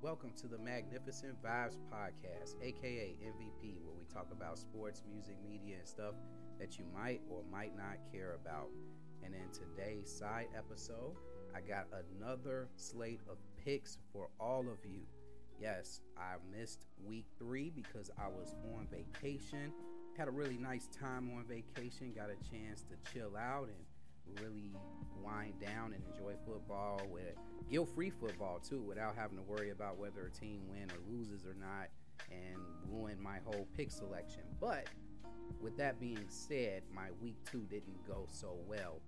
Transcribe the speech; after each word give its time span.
Welcome 0.00 0.30
to 0.40 0.46
the 0.46 0.58
Magnificent 0.58 1.42
Vibes 1.42 1.76
Podcast, 1.92 2.54
aka 2.62 3.16
MVP, 3.20 3.80
where 3.82 3.96
we 3.98 4.04
talk 4.04 4.28
about 4.30 4.56
sports, 4.56 5.02
music, 5.10 5.34
media, 5.44 5.78
and 5.80 5.88
stuff 5.88 6.14
that 6.60 6.78
you 6.78 6.84
might 6.94 7.20
or 7.28 7.42
might 7.50 7.76
not 7.76 7.96
care 8.12 8.38
about. 8.40 8.68
And 9.24 9.34
in 9.34 9.50
today's 9.52 10.08
side 10.08 10.46
episode, 10.56 11.16
I 11.52 11.62
got 11.62 11.88
another 12.16 12.68
slate 12.76 13.22
of 13.28 13.38
picks 13.64 13.98
for 14.12 14.28
all 14.38 14.60
of 14.60 14.78
you. 14.88 15.00
Yes, 15.60 16.00
I 16.16 16.36
missed 16.56 16.86
week 17.04 17.26
three 17.36 17.70
because 17.70 18.08
I 18.16 18.28
was 18.28 18.54
on 18.76 18.86
vacation. 18.92 19.72
Had 20.16 20.28
a 20.28 20.32
really 20.32 20.58
nice 20.58 20.86
time 20.96 21.28
on 21.36 21.44
vacation, 21.44 22.12
got 22.14 22.30
a 22.30 22.36
chance 22.48 22.84
to 22.84 23.12
chill 23.12 23.36
out 23.36 23.64
and 23.64 23.87
really 24.40 24.72
wind 25.22 25.54
down 25.60 25.92
and 25.92 26.02
enjoy 26.12 26.34
football 26.46 27.00
with 27.10 27.34
guilt-free 27.70 28.10
football 28.10 28.58
too 28.58 28.80
without 28.82 29.14
having 29.14 29.36
to 29.36 29.42
worry 29.42 29.70
about 29.70 29.98
whether 29.98 30.26
a 30.26 30.30
team 30.30 30.62
win 30.68 30.90
or 30.90 30.98
loses 31.10 31.44
or 31.44 31.54
not 31.54 31.88
and 32.30 32.56
ruin 32.88 33.20
my 33.20 33.38
whole 33.44 33.66
pick 33.76 33.90
selection. 33.90 34.42
But 34.60 34.86
with 35.60 35.76
that 35.76 36.00
being 36.00 36.24
said 36.28 36.82
my 36.94 37.08
week 37.20 37.36
two 37.50 37.66
didn't 37.70 38.06
go 38.06 38.26
so 38.30 38.56
well. 38.66 39.00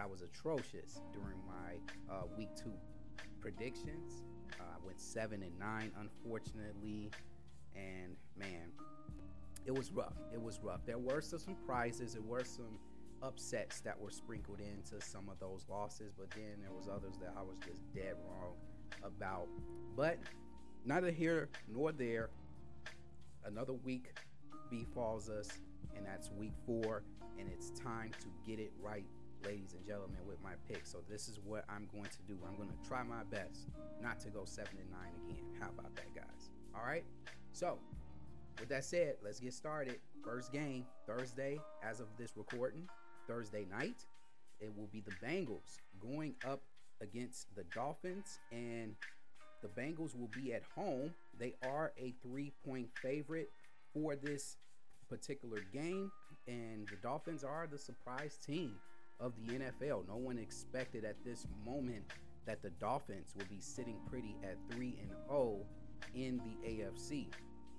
I 0.00 0.06
was 0.06 0.22
atrocious 0.22 1.00
during 1.12 1.38
my 1.46 2.12
uh, 2.12 2.22
week 2.36 2.50
two 2.56 2.74
predictions. 3.40 4.22
I 4.60 4.84
went 4.84 5.00
seven 5.00 5.42
and 5.42 5.58
nine 5.58 5.92
unfortunately 5.98 7.10
and 7.74 8.16
man 8.36 8.72
it 9.68 9.74
was 9.74 9.92
rough. 9.92 10.14
It 10.32 10.40
was 10.40 10.60
rough. 10.62 10.80
There 10.86 10.96
were 10.96 11.20
some 11.20 11.38
surprises. 11.38 12.14
There 12.14 12.22
were 12.22 12.42
some 12.42 12.78
upsets 13.22 13.80
that 13.80 13.98
were 13.98 14.10
sprinkled 14.10 14.60
into 14.60 15.04
some 15.04 15.28
of 15.28 15.38
those 15.38 15.66
losses, 15.68 16.12
but 16.16 16.30
then 16.30 16.60
there 16.60 16.72
was 16.72 16.88
others 16.88 17.16
that 17.20 17.34
I 17.36 17.42
was 17.42 17.58
just 17.58 17.82
dead 17.94 18.14
wrong 18.26 18.54
about. 19.02 19.48
But 19.96 20.18
neither 20.84 21.10
here 21.10 21.48
nor 21.68 21.92
there. 21.92 22.30
Another 23.44 23.72
week 23.72 24.12
befalls 24.70 25.30
us, 25.30 25.48
and 25.96 26.04
that's 26.04 26.30
week 26.30 26.52
four, 26.66 27.02
and 27.38 27.48
it's 27.48 27.70
time 27.70 28.10
to 28.20 28.26
get 28.46 28.58
it 28.58 28.72
right, 28.80 29.06
ladies 29.44 29.74
and 29.74 29.86
gentlemen, 29.86 30.18
with 30.26 30.42
my 30.42 30.52
pick. 30.68 30.84
So 30.84 30.98
this 31.08 31.28
is 31.28 31.38
what 31.44 31.64
I'm 31.68 31.88
going 31.92 32.10
to 32.10 32.22
do. 32.26 32.38
I'm 32.46 32.56
going 32.56 32.68
to 32.68 32.88
try 32.88 33.02
my 33.02 33.24
best 33.30 33.68
not 34.02 34.20
to 34.20 34.30
go 34.30 34.44
seven 34.44 34.76
and 34.80 34.90
nine 34.90 35.12
again. 35.24 35.44
How 35.60 35.68
about 35.68 35.94
that, 35.96 36.14
guys? 36.14 36.50
All 36.74 36.84
right. 36.84 37.04
So 37.52 37.78
with 38.60 38.68
that 38.68 38.84
said, 38.84 39.14
let's 39.22 39.40
get 39.40 39.54
started. 39.54 39.98
First 40.24 40.52
game 40.52 40.84
Thursday, 41.06 41.58
as 41.82 42.00
of 42.00 42.06
this 42.18 42.36
recording, 42.36 42.88
Thursday 43.28 43.66
night. 43.70 44.04
It 44.60 44.76
will 44.76 44.88
be 44.92 45.00
the 45.00 45.14
Bengals 45.24 45.78
going 46.00 46.34
up 46.44 46.62
against 47.00 47.54
the 47.54 47.64
Dolphins, 47.74 48.40
and 48.50 48.96
the 49.62 49.68
Bengals 49.68 50.18
will 50.18 50.30
be 50.34 50.52
at 50.52 50.62
home. 50.74 51.12
They 51.38 51.54
are 51.64 51.92
a 51.96 52.14
three 52.22 52.52
point 52.64 52.88
favorite 53.00 53.50
for 53.92 54.16
this 54.16 54.56
particular 55.08 55.58
game, 55.72 56.10
and 56.48 56.88
the 56.88 56.96
Dolphins 57.02 57.44
are 57.44 57.68
the 57.70 57.78
surprise 57.78 58.36
team 58.44 58.74
of 59.20 59.32
the 59.36 59.54
NFL. 59.54 60.08
No 60.08 60.16
one 60.16 60.38
expected 60.38 61.04
at 61.04 61.16
this 61.24 61.46
moment 61.64 62.04
that 62.46 62.62
the 62.62 62.70
Dolphins 62.70 63.34
would 63.36 63.48
be 63.48 63.60
sitting 63.60 63.98
pretty 64.08 64.36
at 64.42 64.56
3 64.74 64.98
and 65.02 65.10
0 65.28 65.66
in 66.14 66.38
the 66.38 66.68
AFC. 66.68 67.28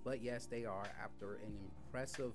But 0.05 0.21
yes, 0.21 0.45
they 0.45 0.65
are 0.65 0.85
after 1.03 1.35
an 1.35 1.57
impressive 1.87 2.33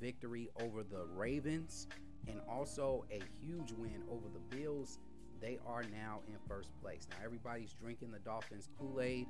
victory 0.00 0.48
over 0.60 0.82
the 0.82 1.04
Ravens 1.14 1.86
and 2.28 2.40
also 2.48 3.04
a 3.10 3.20
huge 3.40 3.72
win 3.72 4.02
over 4.10 4.26
the 4.32 4.56
Bills. 4.56 4.98
They 5.40 5.58
are 5.66 5.82
now 5.82 6.20
in 6.28 6.34
first 6.48 6.70
place. 6.80 7.06
Now 7.10 7.16
everybody's 7.24 7.74
drinking 7.74 8.12
the 8.12 8.18
Dolphins 8.20 8.68
Kool-Aid. 8.78 9.26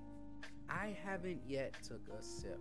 I 0.69 0.97
haven't 1.05 1.41
yet 1.47 1.75
took 1.83 2.03
a 2.19 2.23
sip, 2.23 2.61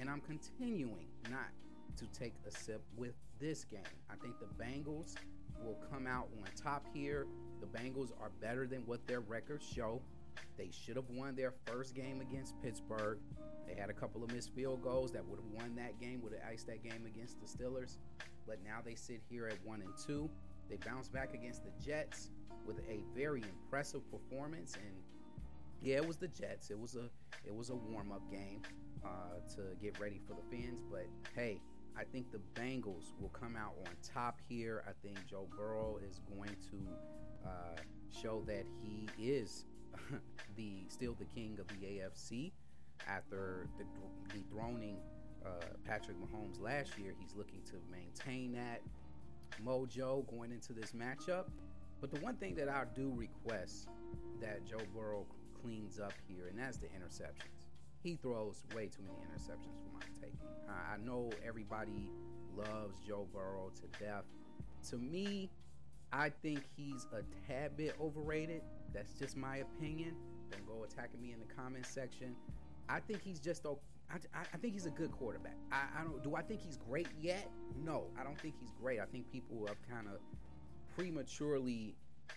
and 0.00 0.08
I'm 0.08 0.20
continuing 0.20 1.06
not 1.30 1.50
to 1.96 2.06
take 2.18 2.34
a 2.46 2.50
sip 2.50 2.82
with 2.96 3.14
this 3.40 3.64
game. 3.64 3.80
I 4.10 4.16
think 4.16 4.34
the 4.38 4.62
Bengals 4.62 5.14
will 5.62 5.78
come 5.90 6.06
out 6.06 6.28
on 6.38 6.48
top 6.56 6.86
here. 6.92 7.26
The 7.60 7.66
Bengals 7.66 8.10
are 8.20 8.30
better 8.40 8.66
than 8.66 8.80
what 8.86 9.06
their 9.06 9.20
records 9.20 9.66
show. 9.66 10.00
They 10.56 10.70
should 10.70 10.96
have 10.96 11.08
won 11.10 11.34
their 11.34 11.52
first 11.66 11.94
game 11.94 12.20
against 12.20 12.60
Pittsburgh. 12.62 13.18
They 13.66 13.74
had 13.74 13.90
a 13.90 13.92
couple 13.92 14.22
of 14.22 14.32
missed 14.32 14.54
field 14.54 14.82
goals 14.82 15.12
that 15.12 15.24
would 15.26 15.38
have 15.38 15.62
won 15.62 15.74
that 15.76 15.98
game, 16.00 16.20
would 16.22 16.32
have 16.32 16.42
iced 16.50 16.66
that 16.66 16.82
game 16.82 17.06
against 17.06 17.36
the 17.40 17.46
Steelers. 17.46 17.96
But 18.46 18.58
now 18.64 18.78
they 18.84 18.94
sit 18.94 19.20
here 19.28 19.46
at 19.46 19.56
one 19.64 19.80
and 19.80 19.92
two. 19.96 20.30
They 20.68 20.76
bounce 20.76 21.08
back 21.08 21.34
against 21.34 21.62
the 21.64 21.72
Jets 21.84 22.30
with 22.66 22.78
a 22.88 23.04
very 23.14 23.42
impressive 23.42 24.02
performance. 24.10 24.74
And 24.74 24.94
yeah, 25.82 25.96
it 25.96 26.06
was 26.06 26.16
the 26.16 26.28
Jets. 26.28 26.70
It 26.70 26.78
was 26.78 26.96
a 26.96 27.10
it 27.44 27.54
was 27.54 27.70
a 27.70 27.74
warm 27.74 28.12
up 28.12 28.22
game 28.30 28.62
uh, 29.04 29.40
to 29.56 29.76
get 29.80 29.98
ready 30.00 30.20
for 30.26 30.34
the 30.34 30.42
Fins. 30.50 30.82
But 30.90 31.06
hey, 31.34 31.60
I 31.96 32.04
think 32.04 32.32
the 32.32 32.40
Bengals 32.60 33.12
will 33.20 33.30
come 33.30 33.56
out 33.56 33.74
on 33.86 33.92
top 34.02 34.40
here. 34.48 34.84
I 34.88 34.92
think 35.06 35.18
Joe 35.26 35.46
Burrow 35.56 35.98
is 36.08 36.20
going 36.34 36.56
to 36.70 37.48
uh, 37.48 37.80
show 38.10 38.42
that 38.46 38.64
he 38.82 39.08
is 39.18 39.66
the 40.56 40.84
still 40.88 41.14
the 41.18 41.26
king 41.26 41.58
of 41.60 41.68
the 41.68 41.86
AFC 41.86 42.52
after 43.06 43.68
the 43.78 43.84
dethroning 44.32 44.98
uh, 45.46 45.50
Patrick 45.84 46.16
Mahomes 46.18 46.60
last 46.60 46.98
year. 46.98 47.14
He's 47.18 47.34
looking 47.36 47.60
to 47.66 47.74
maintain 47.90 48.52
that 48.52 48.80
mojo 49.64 50.28
going 50.28 50.52
into 50.52 50.72
this 50.72 50.92
matchup. 50.92 51.44
But 52.00 52.10
the 52.10 52.20
one 52.20 52.34
thing 52.36 52.54
that 52.56 52.68
I 52.68 52.84
do 52.94 53.12
request 53.14 53.88
that 54.40 54.66
Joe 54.66 54.80
Burrow 54.94 55.26
cleans 55.62 55.98
up 55.98 56.12
here, 56.28 56.48
and 56.48 56.58
that's 56.58 56.76
the 56.76 56.86
interceptions. 56.86 57.68
He 58.02 58.16
throws 58.16 58.62
way 58.74 58.86
too 58.88 59.02
many 59.02 59.16
interceptions 59.16 59.80
for 59.82 59.94
my 59.94 60.04
taking. 60.20 60.38
I 60.68 60.96
know 61.02 61.30
everybody 61.46 62.10
loves 62.54 62.98
Joe 63.06 63.26
Burrow 63.32 63.72
to 63.76 64.04
death. 64.04 64.24
To 64.90 64.98
me, 64.98 65.48
I 66.12 66.30
think 66.42 66.64
he's 66.76 67.06
a 67.12 67.22
tad 67.46 67.76
bit 67.76 67.94
overrated. 68.00 68.62
That's 68.92 69.14
just 69.14 69.36
my 69.36 69.58
opinion. 69.58 70.14
Don't 70.50 70.66
go 70.66 70.84
attacking 70.84 71.20
me 71.22 71.32
in 71.32 71.40
the 71.40 71.54
comment 71.54 71.86
section. 71.86 72.36
I 72.88 73.00
think 73.00 73.22
he's 73.22 73.40
just 73.40 73.64
I, 74.10 74.40
I 74.40 74.56
think 74.58 74.74
he's 74.74 74.86
a 74.86 74.90
good 74.90 75.12
quarterback. 75.12 75.56
I, 75.72 76.00
I 76.00 76.04
don't. 76.04 76.22
Do 76.22 76.36
I 76.36 76.42
think 76.42 76.60
he's 76.60 76.76
great 76.76 77.08
yet? 77.20 77.50
No, 77.82 78.06
I 78.18 78.24
don't 78.24 78.38
think 78.40 78.54
he's 78.60 78.72
great. 78.80 79.00
I 79.00 79.06
think 79.06 79.30
people 79.30 79.66
have 79.66 79.76
kind 79.90 80.06
of 80.06 80.20
prematurely 80.96 81.94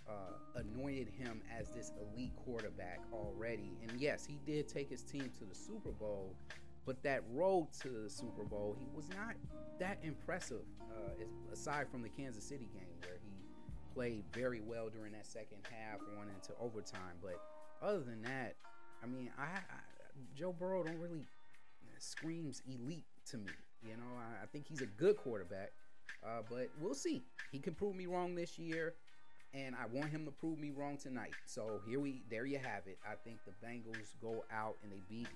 uh, 0.07 0.33
anointed 0.55 1.09
him 1.09 1.41
as 1.57 1.69
this 1.69 1.91
elite 2.01 2.33
quarterback 2.35 2.99
already. 3.13 3.77
And 3.87 3.99
yes, 3.99 4.25
he 4.25 4.39
did 4.45 4.67
take 4.67 4.89
his 4.89 5.03
team 5.03 5.29
to 5.39 5.45
the 5.45 5.55
Super 5.55 5.91
Bowl, 5.91 6.35
but 6.85 7.01
that 7.03 7.23
road 7.31 7.67
to 7.81 7.89
the 7.89 8.09
Super 8.09 8.43
Bowl, 8.43 8.75
he 8.79 8.87
was 8.95 9.09
not 9.09 9.35
that 9.79 9.99
impressive. 10.03 10.63
Uh, 10.89 11.25
aside 11.53 11.87
from 11.89 12.01
the 12.01 12.09
Kansas 12.09 12.43
City 12.43 12.67
game 12.73 12.95
where 13.01 13.19
he 13.23 13.37
played 13.93 14.23
very 14.33 14.61
well 14.61 14.89
during 14.89 15.11
that 15.11 15.27
second 15.27 15.59
half, 15.69 15.99
on 16.19 16.27
into 16.29 16.53
overtime. 16.59 17.17
But 17.21 17.39
other 17.81 17.99
than 17.99 18.21
that, 18.23 18.55
I 19.03 19.05
mean, 19.05 19.31
I, 19.37 19.43
I 19.43 19.79
Joe 20.35 20.53
Burrow 20.53 20.83
don't 20.83 20.99
really 20.99 21.27
screams 21.99 22.61
elite 22.67 23.05
to 23.31 23.37
me. 23.37 23.51
You 23.81 23.97
know, 23.97 24.17
I, 24.17 24.43
I 24.43 24.45
think 24.47 24.67
he's 24.67 24.81
a 24.81 24.85
good 24.85 25.17
quarterback, 25.17 25.71
uh, 26.23 26.41
but 26.49 26.69
we'll 26.79 26.95
see. 26.95 27.23
He 27.51 27.59
can 27.59 27.73
prove 27.73 27.95
me 27.95 28.05
wrong 28.05 28.35
this 28.35 28.57
year, 28.57 28.95
and 29.53 29.75
I 29.75 29.85
want 29.85 30.09
him 30.09 30.25
to 30.25 30.31
prove 30.31 30.59
me 30.59 30.71
wrong 30.71 30.97
tonight. 30.97 31.35
So 31.45 31.81
here 31.87 31.99
we, 31.99 32.23
there 32.29 32.45
you 32.45 32.57
have 32.57 32.87
it. 32.87 32.97
I 33.05 33.15
think 33.23 33.37
the 33.45 33.53
Bengals 33.65 34.15
go 34.21 34.43
out 34.51 34.75
and 34.83 34.91
they 34.91 35.01
beat 35.09 35.29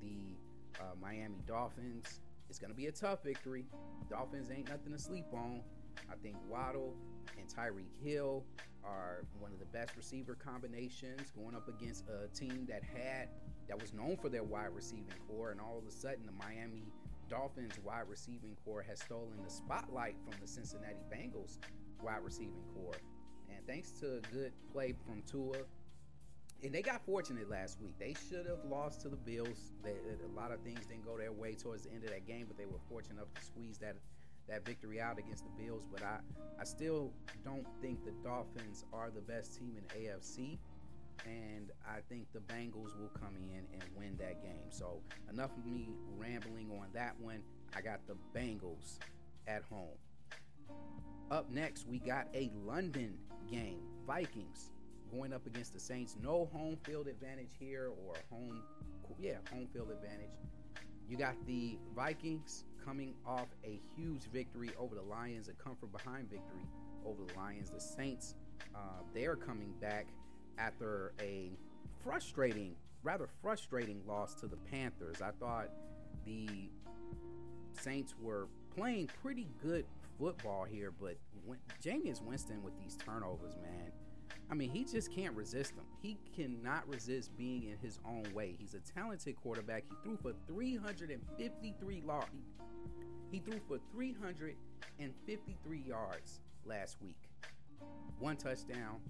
the 0.00 0.36
uh, 0.80 0.94
Miami 1.00 1.42
Dolphins. 1.46 2.20
It's 2.48 2.58
gonna 2.58 2.74
be 2.74 2.86
a 2.86 2.92
tough 2.92 3.24
victory. 3.24 3.64
Dolphins 4.08 4.50
ain't 4.50 4.68
nothing 4.68 4.92
to 4.92 4.98
sleep 4.98 5.26
on. 5.32 5.62
I 6.10 6.14
think 6.22 6.36
Waddle 6.48 6.94
and 7.38 7.48
Tyreek 7.48 8.04
Hill 8.04 8.44
are 8.84 9.24
one 9.40 9.52
of 9.52 9.58
the 9.58 9.64
best 9.66 9.96
receiver 9.96 10.36
combinations 10.36 11.30
going 11.30 11.56
up 11.56 11.68
against 11.68 12.04
a 12.08 12.28
team 12.36 12.66
that 12.68 12.82
had 12.84 13.28
that 13.68 13.80
was 13.80 13.92
known 13.92 14.16
for 14.16 14.28
their 14.28 14.44
wide 14.44 14.74
receiving 14.74 15.14
corps, 15.28 15.50
and 15.50 15.60
all 15.60 15.78
of 15.78 15.86
a 15.86 15.90
sudden 15.90 16.26
the 16.26 16.32
Miami 16.32 16.84
Dolphins 17.28 17.74
wide 17.84 18.04
receiving 18.08 18.56
corps 18.64 18.82
has 18.82 19.00
stolen 19.00 19.42
the 19.44 19.50
spotlight 19.50 20.16
from 20.24 20.34
the 20.40 20.46
Cincinnati 20.46 21.02
Bengals 21.12 21.58
wide 22.02 22.22
receiving 22.22 22.62
corps. 22.74 23.00
And 23.48 23.66
thanks 23.66 23.90
to 24.00 24.18
a 24.18 24.20
good 24.32 24.52
play 24.72 24.94
from 25.06 25.22
Tua, 25.22 25.58
and 26.62 26.72
they 26.72 26.82
got 26.82 27.04
fortunate 27.04 27.50
last 27.50 27.80
week. 27.80 27.94
They 27.98 28.14
should 28.28 28.46
have 28.46 28.64
lost 28.64 29.02
to 29.02 29.08
the 29.08 29.16
Bills. 29.16 29.72
They, 29.82 29.90
a 29.90 30.34
lot 30.34 30.52
of 30.52 30.60
things 30.60 30.86
didn't 30.86 31.04
go 31.04 31.18
their 31.18 31.32
way 31.32 31.54
towards 31.54 31.82
the 31.82 31.90
end 31.90 32.04
of 32.04 32.10
that 32.10 32.26
game, 32.26 32.46
but 32.48 32.56
they 32.56 32.66
were 32.66 32.80
fortunate 32.88 33.16
enough 33.16 33.34
to 33.34 33.44
squeeze 33.44 33.78
that 33.78 33.96
that 34.48 34.64
victory 34.64 35.00
out 35.00 35.18
against 35.18 35.44
the 35.44 35.64
Bills, 35.64 35.86
but 35.90 36.02
I, 36.02 36.18
I 36.60 36.64
still 36.64 37.12
don't 37.44 37.66
think 37.80 38.04
the 38.04 38.12
Dolphins 38.22 38.84
are 38.92 39.10
the 39.10 39.20
best 39.20 39.54
team 39.58 39.76
in 39.76 40.00
AFC. 40.00 40.58
And 41.24 41.70
I 41.86 42.00
think 42.08 42.26
the 42.32 42.40
Bengals 42.40 42.98
will 42.98 43.10
come 43.18 43.36
in 43.36 43.64
and 43.72 43.82
win 43.96 44.16
that 44.18 44.42
game. 44.42 44.70
So, 44.70 45.00
enough 45.30 45.50
of 45.56 45.64
me 45.64 45.88
rambling 46.16 46.70
on 46.70 46.88
that 46.92 47.14
one. 47.20 47.42
I 47.74 47.80
got 47.80 48.00
the 48.06 48.16
Bengals 48.38 48.98
at 49.46 49.62
home. 49.62 49.96
Up 51.30 51.50
next, 51.50 51.86
we 51.86 51.98
got 51.98 52.28
a 52.34 52.50
London 52.64 53.14
game. 53.50 53.80
Vikings 54.06 54.70
going 55.10 55.32
up 55.32 55.46
against 55.46 55.72
the 55.72 55.80
Saints. 55.80 56.16
No 56.22 56.48
home 56.52 56.76
field 56.84 57.08
advantage 57.08 57.50
here 57.58 57.90
or 58.06 58.14
home, 58.30 58.62
yeah, 59.18 59.34
home 59.52 59.68
field 59.72 59.90
advantage. 59.90 60.30
You 61.08 61.16
got 61.16 61.34
the 61.46 61.78
Vikings 61.94 62.64
coming 62.84 63.14
off 63.26 63.48
a 63.64 63.80
huge 63.96 64.24
victory 64.32 64.70
over 64.78 64.94
the 64.94 65.02
Lions, 65.02 65.48
a 65.48 65.52
comfort 65.52 65.92
behind 65.92 66.30
victory 66.30 66.66
over 67.04 67.22
the 67.24 67.38
Lions. 67.38 67.70
The 67.70 67.80
Saints, 67.80 68.34
uh, 68.74 69.02
they're 69.14 69.36
coming 69.36 69.72
back 69.80 70.06
after 70.58 71.12
a 71.20 71.50
frustrating, 72.02 72.74
rather 73.02 73.28
frustrating 73.42 74.00
loss 74.06 74.34
to 74.36 74.46
the 74.46 74.56
Panthers. 74.56 75.22
I 75.22 75.30
thought 75.38 75.70
the 76.24 76.70
Saints 77.72 78.14
were 78.20 78.48
playing 78.74 79.10
pretty 79.22 79.48
good 79.62 79.84
football 80.18 80.64
here, 80.64 80.90
but 80.90 81.16
when, 81.44 81.58
Jameis 81.84 82.22
Winston 82.22 82.62
with 82.62 82.76
these 82.78 82.96
turnovers, 82.96 83.56
man. 83.62 83.92
I 84.50 84.54
mean, 84.54 84.70
he 84.70 84.84
just 84.84 85.12
can't 85.12 85.34
resist 85.34 85.74
them. 85.74 85.84
He 86.00 86.18
cannot 86.34 86.88
resist 86.88 87.36
being 87.36 87.64
in 87.64 87.76
his 87.78 87.98
own 88.06 88.24
way. 88.32 88.54
He's 88.58 88.74
a 88.74 88.80
talented 88.80 89.36
quarterback. 89.36 89.84
He 89.88 89.96
threw 90.04 90.16
for 90.16 90.32
353 90.46 92.02
yards. 92.06 92.28
He 93.30 93.40
threw 93.40 93.60
for 93.66 93.78
353 93.92 95.78
yards 95.80 96.40
last 96.64 96.96
week. 97.02 97.18
One 98.20 98.36
touchdown, 98.36 99.00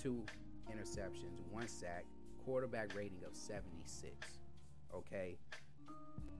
two 0.00 0.24
interceptions, 0.70 1.42
one 1.50 1.68
sack, 1.68 2.04
quarterback 2.44 2.94
rating 2.94 3.20
of 3.26 3.34
76. 3.34 4.14
Okay? 4.94 5.36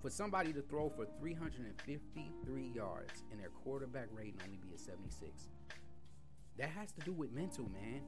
For 0.01 0.11
somebody 0.11 0.53
to 0.53 0.63
throw 0.63 0.89
for 0.89 1.07
353 1.19 2.73
yards 2.75 3.25
and 3.31 3.41
their 3.41 3.51
quarterback 3.51 4.09
rating 4.13 4.41
only 4.45 4.57
be 4.57 4.75
a 4.75 4.79
76, 4.79 5.49
that 6.59 6.71
has 6.71 6.93
to 6.93 7.01
do 7.03 7.13
with 7.13 7.33
mental, 7.33 7.69
man. 7.71 8.03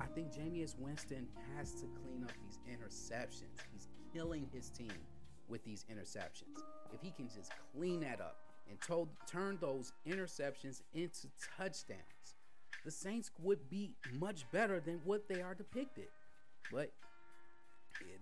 I 0.00 0.06
think 0.06 0.32
Jameis 0.32 0.78
Winston 0.78 1.26
has 1.56 1.72
to 1.72 1.86
clean 2.02 2.24
up 2.24 2.32
these 2.44 2.58
interceptions. 2.70 3.58
He's 3.72 3.88
killing 4.12 4.48
his 4.52 4.70
team 4.70 4.92
with 5.48 5.64
these 5.64 5.84
interceptions. 5.90 6.60
If 6.92 7.00
he 7.00 7.10
can 7.10 7.28
just 7.28 7.52
clean 7.74 8.00
that 8.00 8.20
up 8.20 8.36
and 8.68 8.80
told, 8.80 9.08
turn 9.26 9.58
those 9.60 9.92
interceptions 10.06 10.82
into 10.94 11.28
touchdowns, 11.56 12.35
the 12.86 12.92
Saints 12.92 13.32
would 13.42 13.68
be 13.68 13.96
much 14.12 14.48
better 14.52 14.78
than 14.78 15.00
what 15.04 15.28
they 15.28 15.42
are 15.42 15.54
depicted. 15.56 16.06
But 16.72 16.92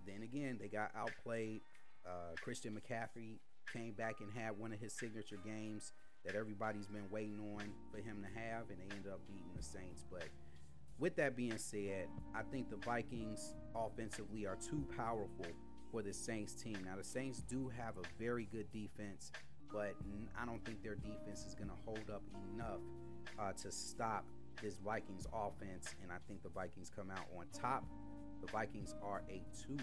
then 0.07 0.23
again, 0.23 0.57
they 0.59 0.67
got 0.67 0.89
outplayed. 0.97 1.61
Uh, 2.05 2.33
Christian 2.41 2.75
McCaffrey 2.75 3.37
came 3.71 3.93
back 3.93 4.15
and 4.21 4.31
had 4.33 4.57
one 4.57 4.73
of 4.73 4.79
his 4.79 4.91
signature 4.91 5.37
games 5.45 5.93
that 6.25 6.33
everybody's 6.33 6.87
been 6.87 7.07
waiting 7.11 7.39
on 7.39 7.65
for 7.91 7.97
him 7.97 8.23
to 8.23 8.39
have, 8.39 8.71
and 8.71 8.79
they 8.79 8.95
ended 8.95 9.11
up 9.11 9.19
beating 9.27 9.51
the 9.55 9.61
Saints. 9.61 10.03
But 10.11 10.29
with 10.97 11.15
that 11.17 11.35
being 11.35 11.59
said, 11.59 12.07
I 12.33 12.41
think 12.51 12.71
the 12.71 12.77
Vikings 12.77 13.53
offensively 13.75 14.47
are 14.47 14.55
too 14.55 14.83
powerful 14.97 15.45
for 15.91 16.01
the 16.01 16.13
Saints 16.13 16.53
team. 16.55 16.77
Now, 16.83 16.95
the 16.97 17.03
Saints 17.03 17.43
do 17.47 17.71
have 17.77 17.97
a 17.97 18.07
very 18.19 18.47
good 18.51 18.71
defense, 18.71 19.31
but 19.71 19.93
I 20.41 20.45
don't 20.47 20.65
think 20.65 20.81
their 20.81 20.95
defense 20.95 21.45
is 21.45 21.53
going 21.53 21.69
to 21.69 21.75
hold 21.85 22.09
up 22.11 22.23
enough 22.55 22.81
uh, 23.37 23.51
to 23.61 23.71
stop 23.71 24.25
this 24.61 24.77
Vikings 24.77 25.27
offense, 25.33 25.95
and 26.01 26.11
I 26.11 26.17
think 26.27 26.43
the 26.43 26.49
Vikings 26.49 26.91
come 26.95 27.11
out 27.11 27.25
on 27.37 27.45
top. 27.53 27.85
The 28.41 28.51
Vikings 28.51 28.95
are 29.03 29.23
a 29.29 29.41
two 29.59 29.77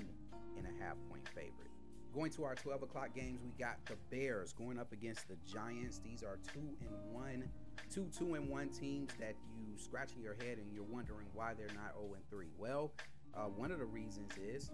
and 0.57 0.67
a 0.67 0.83
half 0.83 0.97
point 1.09 1.29
favorite. 1.35 1.71
Going 2.15 2.31
to 2.33 2.45
our 2.45 2.55
12 2.55 2.83
o'clock 2.83 3.15
games, 3.15 3.41
we 3.43 3.53
got 3.59 3.79
the 3.87 3.97
Bears 4.11 4.53
going 4.53 4.79
up 4.79 4.93
against 4.93 5.29
the 5.29 5.37
Giants. 5.51 5.99
These 6.05 6.23
are 6.23 6.39
two 6.53 6.77
and 6.81 7.15
one, 7.15 7.49
two 7.91 8.09
two 8.17 8.35
and 8.35 8.49
one 8.49 8.69
teams 8.69 9.11
that 9.19 9.35
you 9.57 9.79
scratching 9.79 10.21
your 10.21 10.35
head 10.35 10.59
and 10.59 10.71
you're 10.73 10.85
wondering 10.85 11.27
why 11.33 11.55
they're 11.55 11.75
not 11.75 11.95
0 11.95 12.15
and 12.15 12.29
3. 12.29 12.49
Well, 12.59 12.93
uh, 13.35 13.45
one 13.45 13.73
of 13.73 13.79
the 13.79 13.87
reasons 13.87 14.33
is 14.37 14.71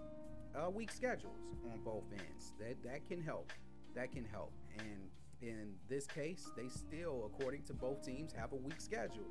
uh, 0.55 0.69
weak 0.69 0.91
schedules 0.91 1.39
on 1.71 1.79
both 1.85 2.03
ends. 2.11 2.53
That 2.59 2.81
that 2.83 3.07
can 3.07 3.21
help. 3.21 3.51
That 3.95 4.11
can 4.11 4.25
help. 4.25 4.51
And 4.77 5.09
in 5.41 5.73
this 5.87 6.05
case, 6.05 6.49
they 6.55 6.67
still, 6.67 7.31
according 7.33 7.63
to 7.63 7.73
both 7.73 8.03
teams, 8.03 8.33
have 8.33 8.51
a 8.51 8.55
weak 8.55 8.79
schedule. 8.79 9.27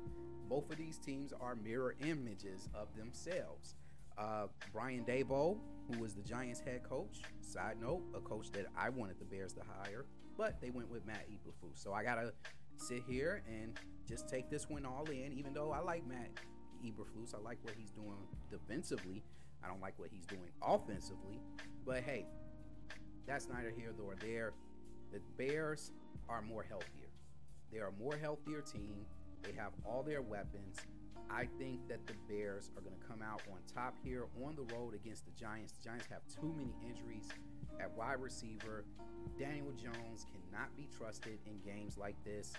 Both 0.47 0.71
of 0.71 0.77
these 0.77 0.97
teams 0.97 1.33
are 1.39 1.55
mirror 1.55 1.95
images 2.03 2.67
of 2.73 2.87
themselves. 2.95 3.75
Uh, 4.17 4.47
Brian 4.73 5.05
Daboll, 5.05 5.59
who 5.89 5.99
was 5.99 6.13
the 6.13 6.21
Giants 6.21 6.59
head 6.59 6.83
coach, 6.83 7.21
side 7.41 7.77
note, 7.79 8.01
a 8.15 8.19
coach 8.19 8.51
that 8.51 8.65
I 8.77 8.89
wanted 8.89 9.19
the 9.19 9.25
Bears 9.25 9.53
to 9.53 9.61
hire, 9.81 10.05
but 10.37 10.59
they 10.61 10.71
went 10.71 10.89
with 10.89 11.05
Matt 11.05 11.27
Eberflus. 11.29 11.81
So 11.81 11.93
I 11.93 12.03
gotta 12.03 12.33
sit 12.77 13.03
here 13.07 13.43
and 13.47 13.79
just 14.07 14.27
take 14.27 14.49
this 14.49 14.69
one 14.69 14.85
all 14.85 15.05
in. 15.05 15.33
Even 15.33 15.53
though 15.53 15.71
I 15.71 15.79
like 15.79 16.05
Matt 16.07 16.31
Eberflus, 16.83 17.35
I 17.35 17.39
like 17.39 17.59
what 17.61 17.75
he's 17.77 17.91
doing 17.91 18.17
defensively. 18.49 19.23
I 19.63 19.67
don't 19.67 19.81
like 19.81 19.97
what 19.97 20.09
he's 20.11 20.25
doing 20.25 20.49
offensively. 20.61 21.39
But 21.85 22.03
hey, 22.03 22.25
that's 23.27 23.47
neither 23.47 23.69
here 23.69 23.93
nor 23.97 24.15
there. 24.19 24.53
The 25.11 25.19
Bears 25.37 25.91
are 26.27 26.41
more 26.41 26.63
healthier. 26.63 27.09
They 27.71 27.79
are 27.79 27.87
a 27.87 28.03
more 28.03 28.17
healthier 28.17 28.61
team. 28.61 29.05
They 29.43 29.51
have 29.53 29.71
all 29.85 30.03
their 30.03 30.21
weapons. 30.21 30.77
I 31.29 31.47
think 31.59 31.87
that 31.87 32.05
the 32.07 32.13
Bears 32.27 32.71
are 32.75 32.81
going 32.81 32.95
to 32.99 33.07
come 33.07 33.21
out 33.21 33.41
on 33.51 33.59
top 33.73 33.95
here 34.03 34.25
on 34.43 34.55
the 34.55 34.73
road 34.75 34.95
against 34.95 35.25
the 35.25 35.31
Giants. 35.31 35.73
The 35.73 35.89
Giants 35.89 36.07
have 36.09 36.21
too 36.27 36.53
many 36.57 36.73
injuries 36.87 37.29
at 37.79 37.91
wide 37.95 38.19
receiver. 38.19 38.85
Daniel 39.37 39.71
Jones 39.71 40.25
cannot 40.31 40.75
be 40.75 40.87
trusted 40.97 41.37
in 41.45 41.59
games 41.63 41.97
like 41.97 42.15
this. 42.23 42.53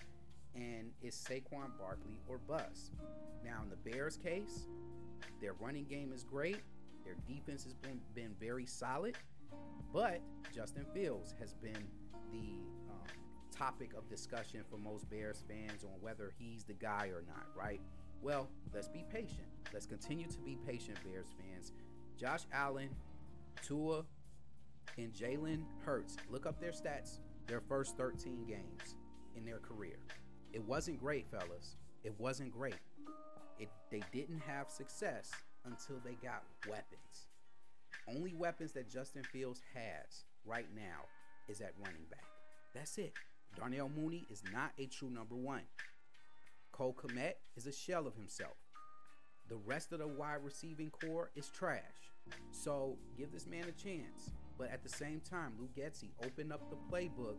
And 0.54 0.90
it's 1.02 1.16
Saquon 1.16 1.76
Barkley 1.78 2.18
or 2.28 2.38
bust. 2.38 2.92
Now, 3.44 3.62
in 3.62 3.70
the 3.70 3.90
Bears' 3.90 4.16
case, 4.16 4.66
their 5.40 5.52
running 5.54 5.84
game 5.84 6.12
is 6.12 6.24
great. 6.24 6.60
Their 7.04 7.14
defense 7.26 7.64
has 7.64 7.74
been, 7.74 8.00
been 8.14 8.34
very 8.40 8.66
solid. 8.66 9.16
But 9.92 10.20
Justin 10.54 10.84
Fields 10.94 11.34
has 11.40 11.54
been 11.54 11.86
the 12.32 12.58
um, 12.88 13.06
topic 13.50 13.90
of 13.96 14.08
discussion 14.08 14.62
for 14.70 14.76
most 14.76 15.08
Bears 15.10 15.42
fans 15.48 15.84
on 15.84 15.90
whether 16.00 16.32
he's 16.38 16.64
the 16.64 16.74
guy 16.74 17.10
or 17.12 17.24
not, 17.26 17.46
right? 17.56 17.80
Well, 18.22 18.48
let's 18.74 18.88
be 18.88 19.04
patient. 19.12 19.48
Let's 19.72 19.86
continue 19.86 20.26
to 20.26 20.40
be 20.40 20.58
patient, 20.66 20.98
Bears 21.04 21.28
fans. 21.38 21.72
Josh 22.18 22.42
Allen, 22.52 22.90
Tua, 23.62 24.04
and 24.98 25.12
Jalen 25.12 25.62
Hurts. 25.84 26.16
Look 26.28 26.46
up 26.46 26.60
their 26.60 26.72
stats, 26.72 27.18
their 27.46 27.60
first 27.60 27.96
13 27.96 28.44
games 28.46 28.96
in 29.36 29.44
their 29.44 29.58
career. 29.58 29.98
It 30.52 30.62
wasn't 30.62 31.00
great, 31.00 31.26
fellas. 31.30 31.76
It 32.04 32.14
wasn't 32.18 32.52
great. 32.52 32.74
It, 33.58 33.68
they 33.90 34.02
didn't 34.12 34.40
have 34.40 34.70
success 34.70 35.30
until 35.64 35.96
they 36.04 36.16
got 36.22 36.42
weapons. 36.68 37.28
Only 38.08 38.34
weapons 38.34 38.72
that 38.72 38.90
Justin 38.90 39.22
Fields 39.24 39.60
has 39.74 40.24
right 40.44 40.66
now 40.74 41.06
is 41.48 41.60
at 41.60 41.72
running 41.78 42.04
back. 42.10 42.24
That's 42.74 42.98
it. 42.98 43.12
Darnell 43.56 43.90
Mooney 43.90 44.26
is 44.30 44.42
not 44.52 44.72
a 44.78 44.86
true 44.86 45.10
number 45.10 45.34
one. 45.34 45.62
Cole 46.72 46.94
Kmet 46.94 47.34
is 47.56 47.66
a 47.66 47.72
shell 47.72 48.06
of 48.06 48.14
himself. 48.14 48.56
The 49.48 49.56
rest 49.56 49.92
of 49.92 49.98
the 49.98 50.06
wide 50.06 50.44
receiving 50.44 50.90
corps 50.90 51.30
is 51.34 51.48
trash. 51.48 51.82
So 52.52 52.96
give 53.18 53.32
this 53.32 53.46
man 53.46 53.64
a 53.64 53.72
chance. 53.72 54.30
But 54.56 54.70
at 54.70 54.82
the 54.82 54.88
same 54.88 55.20
time, 55.28 55.54
Luke 55.58 55.74
Getsy, 55.76 56.10
open 56.24 56.52
up 56.52 56.70
the 56.70 56.76
playbook 56.90 57.38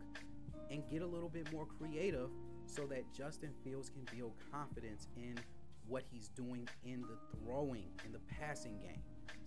and 0.69 0.83
get 0.89 1.01
a 1.01 1.07
little 1.07 1.29
bit 1.29 1.51
more 1.53 1.65
creative 1.65 2.29
so 2.65 2.85
that 2.87 3.13
Justin 3.13 3.51
Fields 3.63 3.89
can 3.89 4.05
build 4.17 4.33
confidence 4.51 5.07
in 5.15 5.39
what 5.87 6.03
he's 6.11 6.29
doing 6.29 6.67
in 6.83 7.01
the 7.01 7.17
throwing, 7.37 7.89
in 8.05 8.11
the 8.11 8.19
passing 8.39 8.77
game. 8.79 9.01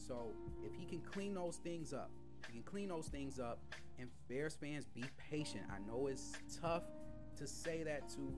So 0.06 0.32
if 0.62 0.74
he 0.74 0.84
can 0.84 1.00
clean 1.00 1.34
those 1.34 1.56
things 1.56 1.92
up, 1.92 2.10
he 2.48 2.54
can 2.54 2.62
clean 2.62 2.88
those 2.88 3.06
things 3.06 3.40
up, 3.40 3.58
and 3.98 4.08
Bears 4.28 4.54
fans 4.54 4.86
be 4.86 5.04
patient. 5.30 5.64
I 5.70 5.78
know 5.86 6.08
it's 6.08 6.32
tough 6.60 6.82
to 7.36 7.46
say 7.46 7.82
that 7.84 8.08
to 8.10 8.34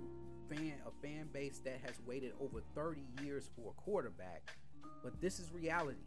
fan 0.49 0.75
a 0.87 1.07
fan 1.07 1.29
base 1.33 1.61
that 1.65 1.81
has 1.85 2.01
waited 2.07 2.33
over 2.41 2.63
30 2.75 3.03
years 3.23 3.51
for 3.57 3.73
a 3.77 3.81
quarterback, 3.81 4.51
but 5.03 5.21
this 5.21 5.41
is 5.41 5.53
reality. 5.53 5.99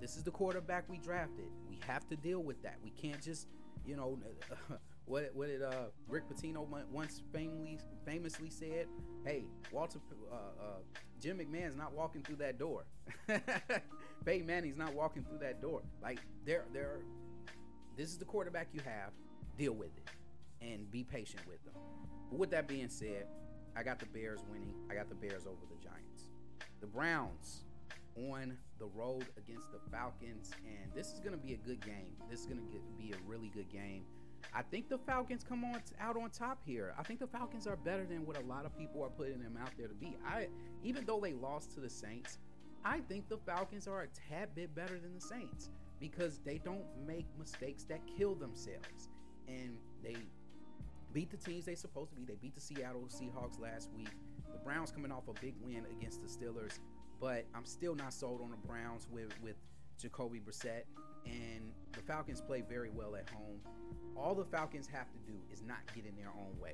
This 0.00 0.16
is 0.16 0.22
the 0.22 0.30
quarterback 0.30 0.84
we 0.88 0.98
drafted. 0.98 1.48
We 1.68 1.80
have 1.86 2.06
to 2.08 2.16
deal 2.16 2.42
with 2.42 2.62
that. 2.62 2.76
We 2.84 2.90
can't 2.90 3.20
just, 3.20 3.48
you 3.84 3.96
know, 3.96 4.18
what 5.06 5.30
what 5.34 5.48
did 5.48 5.62
uh, 5.62 5.86
Rick 6.06 6.24
Pitino 6.28 6.66
once 6.92 7.22
famously 7.32 7.78
famously 8.04 8.50
said? 8.50 8.86
Hey, 9.24 9.44
Walter, 9.72 9.98
uh, 10.30 10.34
uh, 10.34 10.64
Jim 11.20 11.38
McMahon's 11.38 11.76
not 11.76 11.92
walking 11.92 12.22
through 12.22 12.36
that 12.36 12.58
door. 12.58 12.84
Peyton 14.24 14.46
Manning's 14.46 14.76
not 14.76 14.94
walking 14.94 15.24
through 15.24 15.38
that 15.38 15.60
door. 15.60 15.82
Like 16.02 16.20
they're 16.44 16.64
they're. 16.72 17.00
This 17.96 18.10
is 18.10 18.18
the 18.18 18.24
quarterback 18.24 18.68
you 18.72 18.80
have. 18.84 19.10
Deal 19.56 19.72
with 19.72 19.90
it, 19.96 20.08
and 20.64 20.90
be 20.90 21.02
patient 21.02 21.42
with 21.46 21.62
them. 21.64 21.74
But 22.30 22.38
with 22.38 22.50
that 22.50 22.68
being 22.68 22.88
said, 22.88 23.26
I 23.76 23.82
got 23.82 23.98
the 23.98 24.06
Bears 24.06 24.40
winning. 24.50 24.74
I 24.90 24.94
got 24.94 25.08
the 25.08 25.14
Bears 25.14 25.46
over 25.46 25.66
the 25.68 25.82
Giants. 25.82 26.30
The 26.80 26.86
Browns 26.86 27.64
on 28.16 28.56
the 28.78 28.86
road 28.86 29.26
against 29.36 29.72
the 29.72 29.78
Falcons, 29.90 30.50
and 30.64 30.92
this 30.94 31.12
is 31.12 31.20
going 31.20 31.32
to 31.32 31.38
be 31.38 31.54
a 31.54 31.56
good 31.56 31.84
game. 31.84 32.14
This 32.30 32.40
is 32.40 32.46
going 32.46 32.58
to 32.58 32.64
be 32.98 33.12
a 33.12 33.16
really 33.26 33.48
good 33.48 33.70
game. 33.70 34.04
I 34.54 34.62
think 34.62 34.88
the 34.88 34.98
Falcons 34.98 35.44
come 35.46 35.64
on 35.64 35.80
out 36.00 36.16
on 36.16 36.30
top 36.30 36.60
here. 36.64 36.94
I 36.98 37.02
think 37.02 37.20
the 37.20 37.26
Falcons 37.26 37.66
are 37.66 37.76
better 37.76 38.04
than 38.06 38.26
what 38.26 38.36
a 38.38 38.44
lot 38.46 38.64
of 38.64 38.76
people 38.76 39.02
are 39.02 39.10
putting 39.10 39.40
them 39.40 39.58
out 39.60 39.70
there 39.78 39.88
to 39.88 39.94
be. 39.94 40.16
I 40.26 40.48
even 40.82 41.04
though 41.04 41.20
they 41.20 41.32
lost 41.32 41.72
to 41.74 41.80
the 41.80 41.90
Saints, 41.90 42.38
I 42.84 43.00
think 43.00 43.28
the 43.28 43.38
Falcons 43.38 43.86
are 43.86 44.02
a 44.02 44.08
tad 44.30 44.54
bit 44.54 44.74
better 44.74 44.98
than 44.98 45.14
the 45.14 45.20
Saints 45.20 45.70
because 46.00 46.38
they 46.44 46.58
don't 46.58 46.84
make 47.06 47.26
mistakes 47.38 47.84
that 47.84 48.00
kill 48.16 48.34
themselves. 48.34 49.08
And 49.46 49.76
they 50.02 50.16
beat 51.12 51.30
the 51.30 51.36
teams 51.36 51.64
they 51.64 51.74
supposed 51.74 52.10
to 52.10 52.16
be. 52.16 52.24
They 52.24 52.36
beat 52.40 52.54
the 52.54 52.60
Seattle 52.60 53.08
Seahawks 53.08 53.60
last 53.60 53.90
week. 53.96 54.10
The 54.52 54.58
Browns 54.58 54.90
coming 54.90 55.12
off 55.12 55.28
a 55.28 55.40
big 55.40 55.54
win 55.60 55.84
against 55.98 56.22
the 56.22 56.28
Steelers, 56.28 56.78
but 57.20 57.44
I'm 57.54 57.64
still 57.64 57.94
not 57.94 58.12
sold 58.12 58.40
on 58.42 58.50
the 58.50 58.68
Browns 58.68 59.06
with 59.10 59.32
with 59.42 59.56
Jacoby 60.00 60.40
Brissett. 60.40 60.84
And 61.26 61.72
Falcons 62.08 62.40
play 62.40 62.62
very 62.66 62.88
well 62.88 63.14
at 63.16 63.28
home. 63.28 63.60
All 64.16 64.34
the 64.34 64.44
Falcons 64.46 64.88
have 64.90 65.12
to 65.12 65.18
do 65.30 65.34
is 65.52 65.62
not 65.62 65.80
get 65.94 66.06
in 66.06 66.16
their 66.16 66.30
own 66.30 66.58
way. 66.58 66.72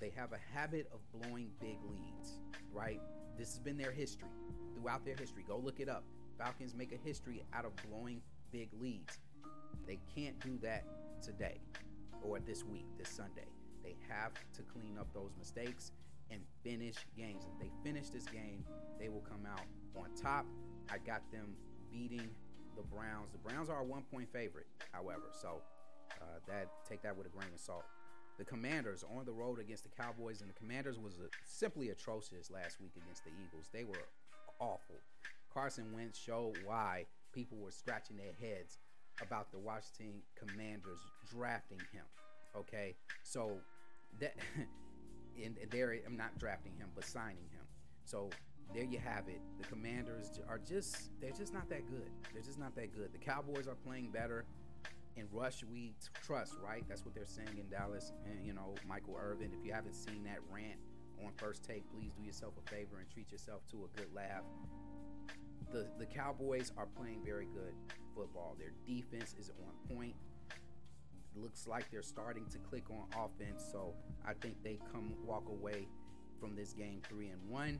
They 0.00 0.10
have 0.16 0.32
a 0.32 0.38
habit 0.52 0.90
of 0.92 0.98
blowing 1.12 1.50
big 1.60 1.78
leads, 1.88 2.40
right? 2.72 3.00
This 3.38 3.50
has 3.50 3.60
been 3.60 3.78
their 3.78 3.92
history 3.92 4.28
throughout 4.74 5.04
their 5.04 5.14
history. 5.14 5.44
Go 5.46 5.56
look 5.56 5.78
it 5.78 5.88
up. 5.88 6.02
Falcons 6.36 6.74
make 6.74 6.90
a 6.90 6.96
history 6.96 7.44
out 7.54 7.64
of 7.64 7.72
blowing 7.88 8.20
big 8.50 8.70
leads. 8.80 9.20
They 9.86 10.00
can't 10.16 10.38
do 10.40 10.58
that 10.62 10.82
today 11.22 11.60
or 12.20 12.40
this 12.40 12.64
week, 12.64 12.86
this 12.98 13.08
Sunday. 13.08 13.46
They 13.84 13.94
have 14.08 14.32
to 14.54 14.62
clean 14.62 14.98
up 14.98 15.06
those 15.14 15.30
mistakes 15.38 15.92
and 16.28 16.40
finish 16.64 16.96
games. 17.16 17.44
If 17.54 17.60
they 17.60 17.70
finish 17.88 18.08
this 18.08 18.24
game, 18.24 18.64
they 18.98 19.08
will 19.08 19.20
come 19.20 19.46
out 19.48 19.64
on 19.96 20.08
top. 20.20 20.44
I 20.90 20.98
got 20.98 21.22
them 21.30 21.54
beating 21.92 22.30
the 22.76 22.82
Browns. 22.82 23.30
The 23.32 23.38
Browns 23.38 23.68
are 23.68 23.80
a 23.80 23.84
one 23.84 24.02
point 24.10 24.28
favorite, 24.32 24.66
however, 24.92 25.30
so 25.40 25.60
uh, 26.20 26.38
that 26.48 26.68
take 26.88 27.02
that 27.02 27.16
with 27.16 27.26
a 27.26 27.30
grain 27.30 27.48
of 27.54 27.60
salt. 27.60 27.84
The 28.38 28.44
Commanders 28.44 29.04
on 29.16 29.24
the 29.24 29.32
road 29.32 29.60
against 29.60 29.84
the 29.84 29.90
Cowboys, 29.90 30.40
and 30.40 30.50
the 30.50 30.54
Commanders 30.54 30.98
was 30.98 31.14
a, 31.18 31.28
simply 31.44 31.90
atrocious 31.90 32.50
last 32.50 32.80
week 32.80 32.92
against 32.96 33.24
the 33.24 33.30
Eagles. 33.46 33.68
They 33.72 33.84
were 33.84 34.08
awful. 34.58 34.96
Carson 35.52 35.92
Wentz 35.92 36.18
showed 36.18 36.56
why 36.64 37.06
people 37.32 37.58
were 37.58 37.70
scratching 37.70 38.16
their 38.16 38.32
heads 38.40 38.78
about 39.20 39.52
the 39.52 39.58
Washington 39.58 40.22
Commanders 40.36 41.00
drafting 41.30 41.80
him. 41.92 42.04
Okay, 42.56 42.96
so 43.22 43.58
that 44.20 44.34
and 45.42 45.56
there 45.70 45.94
I'm 46.06 46.16
not 46.16 46.38
drafting 46.38 46.72
him, 46.76 46.88
but 46.94 47.04
signing 47.04 47.48
him. 47.52 47.64
So 48.04 48.30
there 48.74 48.84
you 48.84 48.98
have 48.98 49.28
it. 49.28 49.40
The 49.60 49.66
Commanders 49.66 50.40
are 50.48 50.58
just 50.58 51.10
they're 51.20 51.32
just 51.32 51.52
not 51.52 51.68
that 51.70 51.88
good. 51.90 52.10
They're 52.32 52.42
just 52.42 52.58
not 52.58 52.74
that 52.76 52.94
good. 52.94 53.12
The 53.12 53.18
Cowboys 53.18 53.68
are 53.68 53.74
playing 53.74 54.10
better. 54.10 54.44
In 55.16 55.26
Rush, 55.30 55.62
we 55.70 55.92
trust, 56.24 56.54
right? 56.66 56.84
That's 56.88 57.04
what 57.04 57.14
they're 57.14 57.26
saying 57.26 57.58
in 57.58 57.68
Dallas. 57.68 58.12
And 58.24 58.44
you 58.46 58.54
know, 58.54 58.74
Michael 58.88 59.16
Irvin. 59.20 59.50
If 59.58 59.64
you 59.66 59.72
haven't 59.72 59.94
seen 59.94 60.24
that 60.24 60.38
rant 60.50 60.78
on 61.24 61.32
first 61.36 61.62
take, 61.62 61.84
please 61.92 62.12
do 62.18 62.24
yourself 62.24 62.54
a 62.64 62.70
favor 62.70 62.98
and 62.98 63.10
treat 63.10 63.30
yourself 63.30 63.62
to 63.72 63.84
a 63.84 63.98
good 63.98 64.08
laugh. 64.14 64.44
The 65.70 65.86
the 65.98 66.06
Cowboys 66.06 66.72
are 66.76 66.86
playing 66.86 67.20
very 67.24 67.46
good 67.46 67.74
football. 68.14 68.56
Their 68.58 68.72
defense 68.86 69.34
is 69.38 69.50
on 69.50 69.96
point. 69.96 70.14
Looks 71.34 71.66
like 71.66 71.90
they're 71.90 72.02
starting 72.02 72.46
to 72.50 72.58
click 72.58 72.84
on 72.90 73.04
offense. 73.12 73.64
So 73.70 73.94
I 74.26 74.34
think 74.34 74.56
they 74.62 74.78
come 74.92 75.14
walk 75.24 75.48
away 75.48 75.88
from 76.40 76.56
this 76.56 76.72
game 76.72 77.00
three 77.08 77.28
and 77.28 77.40
one, 77.48 77.78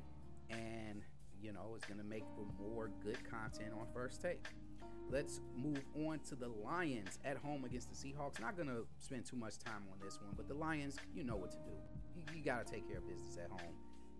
and 0.53 1.03
you 1.41 1.53
know 1.53 1.73
it's 1.75 1.85
gonna 1.85 2.05
make 2.05 2.25
for 2.35 2.47
more 2.63 2.91
good 3.03 3.19
content 3.29 3.73
on 3.73 3.87
first 3.93 4.23
take. 4.23 4.45
Let's 5.11 5.41
move 5.57 5.83
on 6.07 6.21
to 6.29 6.35
the 6.35 6.49
Lions 6.49 7.19
at 7.25 7.37
home 7.37 7.65
against 7.65 7.91
the 7.91 7.97
Seahawks. 7.97 8.41
Not 8.41 8.57
gonna 8.57 8.81
spend 8.99 9.27
too 9.27 9.37
much 9.37 9.59
time 9.59 9.83
on 9.93 9.99
this 10.03 10.19
one, 10.21 10.33
but 10.37 10.49
the 10.49 10.55
Lions, 10.55 10.97
you 11.15 11.25
know 11.25 11.37
what 11.37 11.51
to 11.51 11.59
do. 11.59 11.73
You, 12.17 12.23
you 12.35 12.45
gotta 12.45 12.65
take 12.65 12.89
care 12.89 12.99
of 12.99 13.09
business 13.09 13.37
at 13.37 13.51
home. 13.51 13.75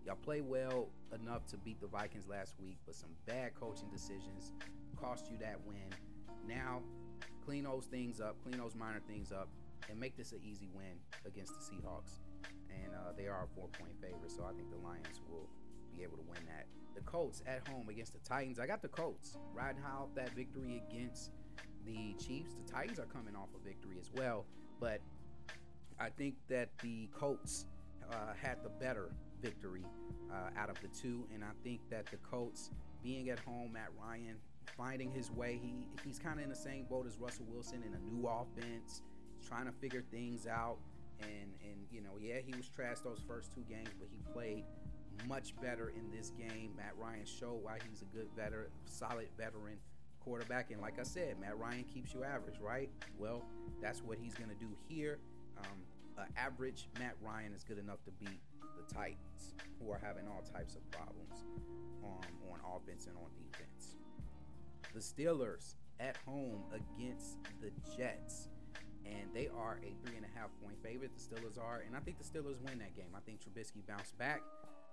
Y'all 0.05 0.15
play 0.15 0.41
well 0.41 0.89
enough 1.13 1.45
to 1.47 1.57
beat 1.57 1.79
the 1.79 1.87
Vikings 1.87 2.27
last 2.27 2.55
week, 2.59 2.77
but 2.85 2.93
some 2.93 3.11
bad 3.25 3.55
coaching 3.55 3.89
decisions 3.89 4.51
cost 4.99 5.31
you 5.31 5.37
that 5.37 5.59
win. 5.65 5.89
Now, 6.45 6.81
clean 7.45 7.63
those 7.63 7.85
things 7.85 8.19
up, 8.19 8.35
clean 8.43 8.57
those 8.57 8.75
minor 8.75 9.01
things 9.07 9.31
up, 9.31 9.47
and 9.89 9.99
make 9.99 10.17
this 10.17 10.31
an 10.31 10.39
easy 10.43 10.69
win 10.73 10.99
against 11.25 11.53
the 11.53 11.59
Seahawks. 11.59 12.19
And 12.69 12.93
uh, 12.93 13.13
they 13.15 13.27
are 13.27 13.45
a 13.45 13.47
four 13.55 13.69
point 13.69 13.93
favorite, 14.01 14.31
so 14.31 14.43
I 14.43 14.53
think 14.53 14.69
the 14.69 14.77
Lions 14.77 15.21
will 15.29 15.47
be 15.95 16.03
able 16.03 16.17
to 16.17 16.23
win 16.23 16.39
that. 16.47 16.65
The 16.95 17.01
Colts 17.01 17.41
at 17.47 17.67
home 17.67 17.89
against 17.89 18.13
the 18.13 18.19
Titans. 18.19 18.59
I 18.59 18.67
got 18.67 18.81
the 18.81 18.87
Colts 18.87 19.37
riding 19.53 19.81
out 19.85 20.13
that 20.15 20.29
victory 20.31 20.81
against 20.89 21.31
the 21.85 22.13
Chiefs. 22.23 22.53
The 22.53 22.71
Titans 22.71 22.99
are 22.99 23.05
coming 23.05 23.35
off 23.35 23.49
a 23.59 23.67
victory 23.67 23.97
as 23.99 24.11
well, 24.15 24.45
but 24.79 25.01
I 25.99 26.09
think 26.09 26.35
that 26.49 26.69
the 26.81 27.07
Colts 27.17 27.65
uh, 28.11 28.33
had 28.39 28.63
the 28.63 28.69
better 28.69 29.09
victory 29.41 29.85
uh, 30.31 30.59
out 30.59 30.69
of 30.69 30.79
the 30.81 30.87
two, 30.87 31.27
and 31.33 31.43
I 31.43 31.51
think 31.63 31.81
that 31.89 32.05
the 32.07 32.17
Colts 32.17 32.71
being 33.03 33.29
at 33.29 33.39
home, 33.39 33.73
Matt 33.73 33.89
Ryan 34.01 34.37
finding 34.77 35.11
his 35.11 35.31
way. 35.31 35.59
He 35.61 35.87
he's 36.05 36.19
kind 36.19 36.39
of 36.39 36.43
in 36.43 36.49
the 36.49 36.55
same 36.55 36.85
boat 36.89 37.05
as 37.07 37.17
Russell 37.19 37.45
Wilson 37.49 37.83
in 37.83 37.93
a 37.93 37.99
new 37.99 38.27
offense, 38.27 39.01
trying 39.45 39.65
to 39.65 39.71
figure 39.71 40.03
things 40.11 40.47
out. 40.47 40.77
And 41.21 41.53
and 41.63 41.85
you 41.91 42.01
know, 42.01 42.17
yeah, 42.19 42.39
he 42.45 42.53
was 42.55 42.69
trashed 42.69 43.03
those 43.03 43.21
first 43.27 43.53
two 43.53 43.63
games, 43.69 43.89
but 43.99 44.07
he 44.11 44.19
played 44.33 44.63
much 45.27 45.53
better 45.61 45.89
in 45.89 46.09
this 46.15 46.31
game. 46.31 46.71
Matt 46.77 46.93
Ryan 46.97 47.25
showed 47.25 47.63
why 47.63 47.77
he's 47.89 48.01
a 48.01 48.05
good 48.05 48.27
veteran, 48.35 48.67
solid 48.85 49.27
veteran 49.37 49.77
quarterback. 50.19 50.71
And 50.71 50.81
like 50.81 50.99
I 50.99 51.03
said, 51.03 51.39
Matt 51.39 51.57
Ryan 51.57 51.83
keeps 51.83 52.13
you 52.13 52.23
average, 52.23 52.59
right? 52.59 52.89
Well, 53.17 53.43
that's 53.81 54.01
what 54.01 54.17
he's 54.21 54.33
going 54.33 54.49
to 54.49 54.55
do 54.55 54.69
here. 54.87 55.19
Um, 55.57 56.25
average 56.37 56.87
Matt 56.99 57.15
Ryan 57.21 57.53
is 57.53 57.63
good 57.63 57.79
enough 57.79 58.03
to 58.05 58.11
beat 58.11 58.39
the 58.61 58.93
Titans, 58.93 59.53
who 59.79 59.91
are 59.91 59.99
having 60.01 60.27
all 60.27 60.41
types 60.41 60.75
of 60.75 60.89
problems 60.91 61.43
um, 62.03 62.51
on 62.51 62.59
offense 62.75 63.07
and 63.07 63.15
on 63.17 63.29
defense. 63.37 63.95
The 64.93 64.99
Steelers 64.99 65.75
at 65.99 66.17
home 66.25 66.63
against 66.71 67.37
the 67.61 67.71
Jets. 67.95 68.49
And 69.05 69.33
they 69.33 69.49
are 69.49 69.79
a 69.83 69.91
three 70.05 70.15
and 70.15 70.25
a 70.25 70.39
half 70.39 70.49
point 70.63 70.77
favorite. 70.81 71.11
The 71.17 71.21
Steelers 71.21 71.59
are, 71.59 71.83
and 71.85 71.95
I 71.95 71.99
think 71.99 72.17
the 72.17 72.23
Steelers 72.23 72.61
win 72.61 72.79
that 72.79 72.95
game. 72.95 73.11
I 73.15 73.19
think 73.19 73.41
Trubisky 73.41 73.85
bounced 73.85 74.17
back, 74.17 74.41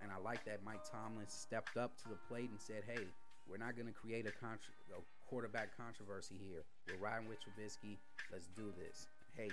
and 0.03 0.11
I 0.11 0.19
like 0.23 0.45
that 0.45 0.61
Mike 0.65 0.85
Tomlin 0.91 1.29
stepped 1.29 1.77
up 1.77 1.97
to 2.03 2.09
the 2.09 2.19
plate 2.29 2.51
and 2.51 2.61
said, 2.61 2.83
"Hey, 2.87 3.05
we're 3.49 3.59
not 3.59 3.77
going 3.77 3.87
to 3.87 3.93
create 3.93 4.27
a, 4.27 4.33
contra- 4.33 4.75
a 4.97 5.01
quarterback 5.29 5.77
controversy 5.77 6.37
here. 6.39 6.65
We're 6.89 7.03
riding 7.05 7.29
with 7.29 7.39
Trubisky. 7.39 7.99
Let's 8.33 8.49
do 8.49 8.73
this." 8.77 9.09
Hey, 9.37 9.51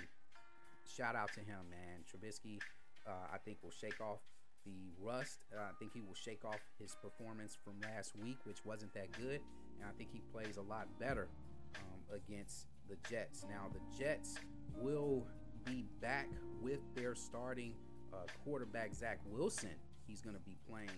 shout 0.86 1.14
out 1.16 1.32
to 1.34 1.40
him, 1.40 1.68
man. 1.70 2.04
Trubisky, 2.08 2.58
uh, 3.06 3.32
I 3.32 3.38
think 3.38 3.58
will 3.62 3.70
shake 3.70 4.00
off 4.00 4.20
the 4.64 4.92
rust. 5.00 5.44
Uh, 5.54 5.60
I 5.60 5.72
think 5.78 5.92
he 5.94 6.00
will 6.00 6.14
shake 6.14 6.44
off 6.44 6.60
his 6.80 6.96
performance 7.02 7.56
from 7.64 7.74
last 7.82 8.14
week, 8.16 8.38
which 8.44 8.64
wasn't 8.64 8.92
that 8.94 9.10
good, 9.12 9.40
and 9.78 9.88
I 9.88 9.92
think 9.96 10.10
he 10.12 10.20
plays 10.32 10.56
a 10.56 10.62
lot 10.62 10.88
better 10.98 11.28
um, 11.76 12.16
against 12.16 12.66
the 12.88 12.96
Jets. 13.08 13.44
Now 13.48 13.66
the 13.72 13.80
Jets 14.02 14.36
will 14.76 15.26
be 15.64 15.84
back 16.00 16.28
with 16.60 16.80
their 16.94 17.14
starting 17.14 17.74
uh, 18.12 18.18
quarterback 18.44 18.94
Zach 18.94 19.20
Wilson. 19.26 19.76
He's 20.08 20.22
going 20.22 20.34
to 20.34 20.42
be 20.42 20.56
playing, 20.68 20.88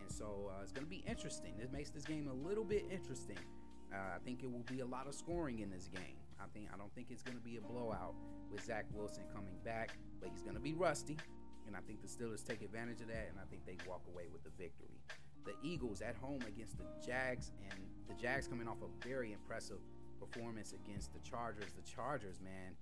and 0.00 0.10
so 0.10 0.50
uh, 0.50 0.62
it's 0.62 0.72
going 0.72 0.86
to 0.86 0.90
be 0.90 1.04
interesting. 1.06 1.52
It 1.60 1.70
makes 1.70 1.90
this 1.90 2.04
game 2.04 2.28
a 2.28 2.48
little 2.48 2.64
bit 2.64 2.86
interesting. 2.90 3.38
Uh, 3.92 4.16
I 4.16 4.18
think 4.24 4.42
it 4.42 4.50
will 4.50 4.64
be 4.70 4.80
a 4.80 4.86
lot 4.86 5.06
of 5.06 5.14
scoring 5.14 5.60
in 5.60 5.70
this 5.70 5.86
game. 5.86 6.16
I 6.40 6.46
think 6.52 6.68
I 6.72 6.78
don't 6.78 6.92
think 6.94 7.08
it's 7.10 7.22
going 7.22 7.36
to 7.36 7.44
be 7.44 7.58
a 7.58 7.60
blowout 7.60 8.14
with 8.50 8.64
Zach 8.64 8.86
Wilson 8.92 9.24
coming 9.34 9.54
back, 9.64 9.90
but 10.20 10.30
he's 10.30 10.42
going 10.42 10.54
to 10.54 10.60
be 10.60 10.72
rusty. 10.72 11.18
And 11.66 11.76
I 11.76 11.80
think 11.80 12.00
the 12.02 12.08
Steelers 12.08 12.44
take 12.44 12.62
advantage 12.62 13.00
of 13.00 13.08
that, 13.08 13.28
and 13.30 13.38
I 13.38 13.44
think 13.50 13.64
they 13.66 13.76
walk 13.86 14.02
away 14.08 14.24
with 14.32 14.44
the 14.44 14.50
victory. 14.58 14.98
The 15.44 15.52
Eagles 15.62 16.00
at 16.00 16.16
home 16.16 16.40
against 16.48 16.78
the 16.78 16.84
Jags, 17.04 17.52
and 17.70 17.80
the 18.08 18.14
Jags 18.14 18.48
coming 18.48 18.66
off 18.66 18.78
a 18.82 19.06
very 19.06 19.32
impressive 19.32 19.78
performance 20.18 20.72
against 20.72 21.12
the 21.12 21.20
Chargers. 21.20 21.72
The 21.72 21.90
Chargers, 21.90 22.40
man, 22.40 22.74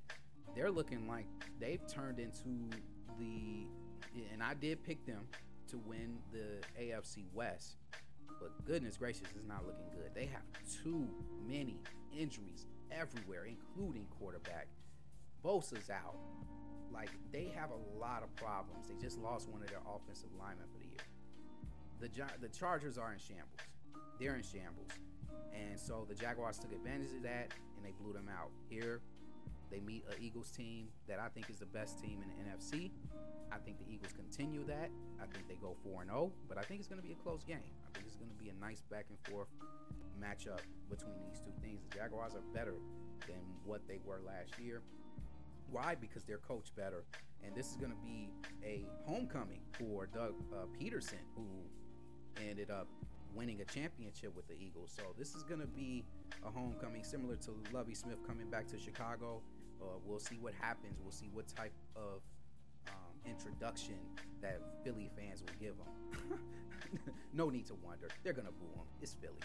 they're 0.55 0.71
looking 0.71 1.09
like 1.09 1.27
they've 1.59 1.85
turned 1.87 2.19
into 2.19 2.71
the, 3.19 3.67
and 4.33 4.43
I 4.43 4.55
did 4.55 4.83
pick 4.85 5.05
them 5.07 5.27
to 5.73 5.79
win 5.79 6.19
the 6.31 6.61
AFC 6.81 7.25
West, 7.33 7.77
but 8.39 8.65
goodness 8.67 8.99
gracious, 8.99 9.23
it's 9.35 9.49
not 9.49 9.67
looking 9.67 9.89
good. 9.91 10.15
They 10.15 10.27
have 10.27 10.43
too 10.85 11.09
many 11.47 11.81
injuries 12.17 12.67
everywhere, 12.91 13.47
including 13.47 14.07
quarterback. 14.19 14.69
Bosa's 15.43 15.91
out. 15.91 16.17
Like 16.93 17.09
they 17.33 17.51
have 17.57 17.71
a 17.71 17.99
lot 17.99 18.23
of 18.23 18.35
problems. 18.37 18.89
They 18.89 19.03
just 19.03 19.19
lost 19.19 19.49
one 19.49 19.63
of 19.63 19.69
their 19.69 19.81
offensive 19.81 20.29
linemen 20.39 20.67
for 20.71 20.79
the 20.79 20.85
year. 20.85 21.01
The 22.01 22.47
the 22.47 22.53
Chargers 22.53 22.99
are 22.99 23.13
in 23.13 23.19
shambles. 23.19 23.57
They're 24.21 24.37
in 24.37 24.43
shambles, 24.43 24.91
and 25.55 25.81
so 25.81 26.07
the 26.07 26.15
Jaguars 26.15 26.59
took 26.59 26.73
advantage 26.73 27.13
of 27.17 27.23
that 27.23 27.49
and 27.77 27.85
they 27.85 27.93
blew 27.99 28.13
them 28.13 28.29
out. 28.29 28.51
Here, 28.69 29.01
they 29.73 29.81
meet 29.81 30.05
an 30.09 30.17
Eagles 30.21 30.51
team 30.51 30.89
that 31.09 31.19
I 31.19 31.29
think 31.29 31.49
is 31.49 31.57
the 31.57 31.67
best 31.67 31.99
team 31.99 32.21
in 32.23 32.29
the 32.29 32.51
NFC. 32.51 32.91
I 33.51 33.57
think 33.57 33.79
the 33.79 33.93
Eagles 33.93 34.13
continue 34.13 34.65
that. 34.67 34.91
I 35.21 35.27
think 35.33 35.49
they 35.49 35.57
go 35.57 35.77
4 35.83 36.05
0, 36.05 36.33
but 36.49 36.59
I 36.59 36.63
think 36.63 36.81
it's 36.81 36.89
going 36.89 37.01
to 37.01 37.07
be 37.07 37.13
a 37.13 37.23
close 37.23 37.43
game. 37.45 37.73
I 37.87 37.91
think 37.95 38.07
it's 38.07 38.17
going 38.17 38.31
to 38.31 38.43
be 38.43 38.51
a 38.51 38.65
nice 38.65 38.83
back 38.91 39.07
and 39.09 39.19
forth 39.33 39.49
matchup 40.21 40.61
between 40.91 41.17
these 41.27 41.41
two 41.41 41.53
teams. 41.63 41.81
The 41.91 41.99
Jaguars 41.99 42.35
are 42.35 42.45
better 42.55 42.75
than 43.27 43.41
what 43.65 43.81
they 43.89 43.99
were 44.05 44.21
last 44.25 44.59
year. 44.61 44.83
Why? 45.71 45.97
Because 45.99 46.23
they're 46.25 46.39
coached 46.39 46.77
better. 46.77 47.05
And 47.45 47.55
this 47.57 47.71
is 47.71 47.77
going 47.77 47.91
to 47.91 47.99
be 47.99 48.29
a 48.65 48.87
homecoming 49.07 49.63
for 49.79 50.07
Doug 50.07 50.35
uh, 50.53 50.67
Pederson, 50.79 51.25
who 51.35 51.47
ended 52.47 52.71
up 52.71 52.89
winning 53.35 53.61
a 53.61 53.65
championship 53.65 54.35
with 54.37 54.47
the 54.49 54.55
Eagles. 54.55 54.93
So 54.97 55.15
this 55.19 55.35
is 55.35 55.43
going 55.43 55.61
to 55.61 55.67
be 55.67 56.05
a 56.47 56.51
homecoming 56.51 57.05
similar 57.05 57.37
to 57.37 57.55
Lovie 57.73 57.95
Smith 57.95 58.19
coming 58.27 58.49
back 58.51 58.67
to 58.69 58.79
Chicago. 58.79 59.41
Uh, 59.83 59.99
we'll 60.05 60.21
see 60.21 60.39
what 60.41 60.55
happens. 60.61 60.99
We'll 61.03 61.13
see 61.13 61.29
what 61.33 61.49
type 61.49 61.73
of 61.97 62.23
um, 62.89 62.95
introduction 63.27 63.97
that 64.41 64.61
Philly 64.85 65.11
fans 65.17 65.41
will 65.41 65.55
give 65.61 65.75
him. 65.75 66.39
no 67.33 67.51
need 67.51 67.67
to 67.67 67.75
wonder. 67.75 68.09
They're 68.23 68.33
going 68.33 68.47
to 68.47 68.53
boo 68.53 68.73
him. 68.75 68.87
It's 69.01 69.15
Philly. 69.15 69.41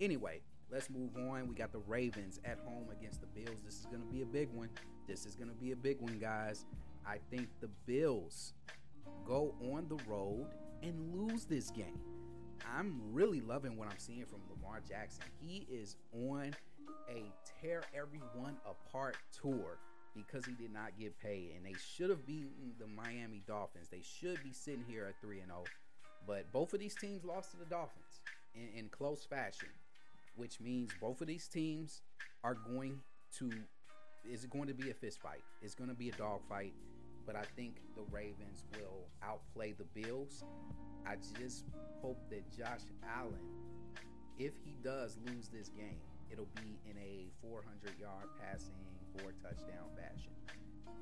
Anyway, 0.00 0.40
let's 0.70 0.88
move 0.88 1.16
on. 1.16 1.48
We 1.48 1.54
got 1.54 1.72
the 1.72 1.80
Ravens 1.80 2.40
at 2.44 2.58
home 2.64 2.86
against 2.90 3.20
the 3.20 3.26
Bills. 3.26 3.60
This 3.64 3.80
is 3.80 3.86
going 3.86 4.00
to 4.00 4.08
be 4.08 4.22
a 4.22 4.26
big 4.26 4.48
one. 4.52 4.68
This 5.06 5.26
is 5.26 5.34
going 5.34 5.48
to 5.48 5.56
be 5.56 5.72
a 5.72 5.76
big 5.76 6.00
one, 6.00 6.18
guys. 6.18 6.64
I 7.06 7.18
think 7.30 7.48
the 7.60 7.68
Bills 7.86 8.54
go 9.26 9.54
on 9.72 9.88
the 9.88 9.98
road 10.08 10.46
and 10.82 11.14
lose 11.14 11.44
this 11.44 11.70
game. 11.70 11.98
I'm 12.76 13.00
really 13.12 13.40
loving 13.40 13.76
what 13.76 13.88
I'm 13.88 13.98
seeing 13.98 14.24
from 14.26 14.40
Lamar 14.48 14.80
Jackson. 14.86 15.24
He 15.40 15.66
is 15.70 15.96
on 16.12 16.54
a 17.08 17.32
tear 17.60 17.82
everyone 17.94 18.56
apart 18.64 19.16
tour 19.40 19.78
because 20.14 20.44
he 20.44 20.52
did 20.52 20.72
not 20.72 20.98
get 20.98 21.18
paid. 21.20 21.52
And 21.56 21.64
they 21.64 21.78
should 21.78 22.10
have 22.10 22.26
beaten 22.26 22.72
the 22.78 22.86
Miami 22.86 23.42
Dolphins. 23.46 23.88
They 23.88 24.02
should 24.02 24.42
be 24.42 24.52
sitting 24.52 24.84
here 24.88 25.06
at 25.06 25.20
3 25.20 25.40
and 25.40 25.48
0. 25.48 25.64
But 26.26 26.52
both 26.52 26.74
of 26.74 26.80
these 26.80 26.94
teams 26.94 27.24
lost 27.24 27.52
to 27.52 27.56
the 27.56 27.64
Dolphins 27.64 28.20
in, 28.54 28.78
in 28.78 28.88
close 28.88 29.24
fashion, 29.24 29.68
which 30.36 30.60
means 30.60 30.90
both 31.00 31.20
of 31.20 31.26
these 31.26 31.48
teams 31.48 32.02
are 32.44 32.54
going 32.54 33.00
to 33.38 33.50
is 34.28 34.44
it 34.44 34.50
going 34.50 34.68
to 34.68 34.74
be 34.74 34.90
a 34.90 34.94
fist 34.94 35.20
fight. 35.22 35.42
It's 35.62 35.74
going 35.74 35.88
to 35.88 35.96
be 35.96 36.10
a 36.10 36.12
dog 36.12 36.40
fight. 36.48 36.74
But 37.26 37.36
I 37.36 37.44
think 37.56 37.76
the 37.94 38.02
Ravens 38.10 38.64
will 38.72 39.06
outplay 39.22 39.72
the 39.72 39.84
Bills. 39.84 40.44
I 41.06 41.16
just 41.38 41.64
hope 42.02 42.18
that 42.30 42.50
Josh 42.50 42.82
Allen, 43.16 43.40
if 44.38 44.52
he 44.64 44.74
does 44.82 45.16
lose 45.26 45.48
this 45.48 45.68
game, 45.68 46.00
it'll 46.30 46.48
be 46.56 46.78
in 46.88 46.96
a 46.98 47.30
400 47.42 47.98
yard 47.98 48.28
passing, 48.40 48.74
four 49.16 49.32
touchdown 49.42 49.90
fashion 49.96 50.32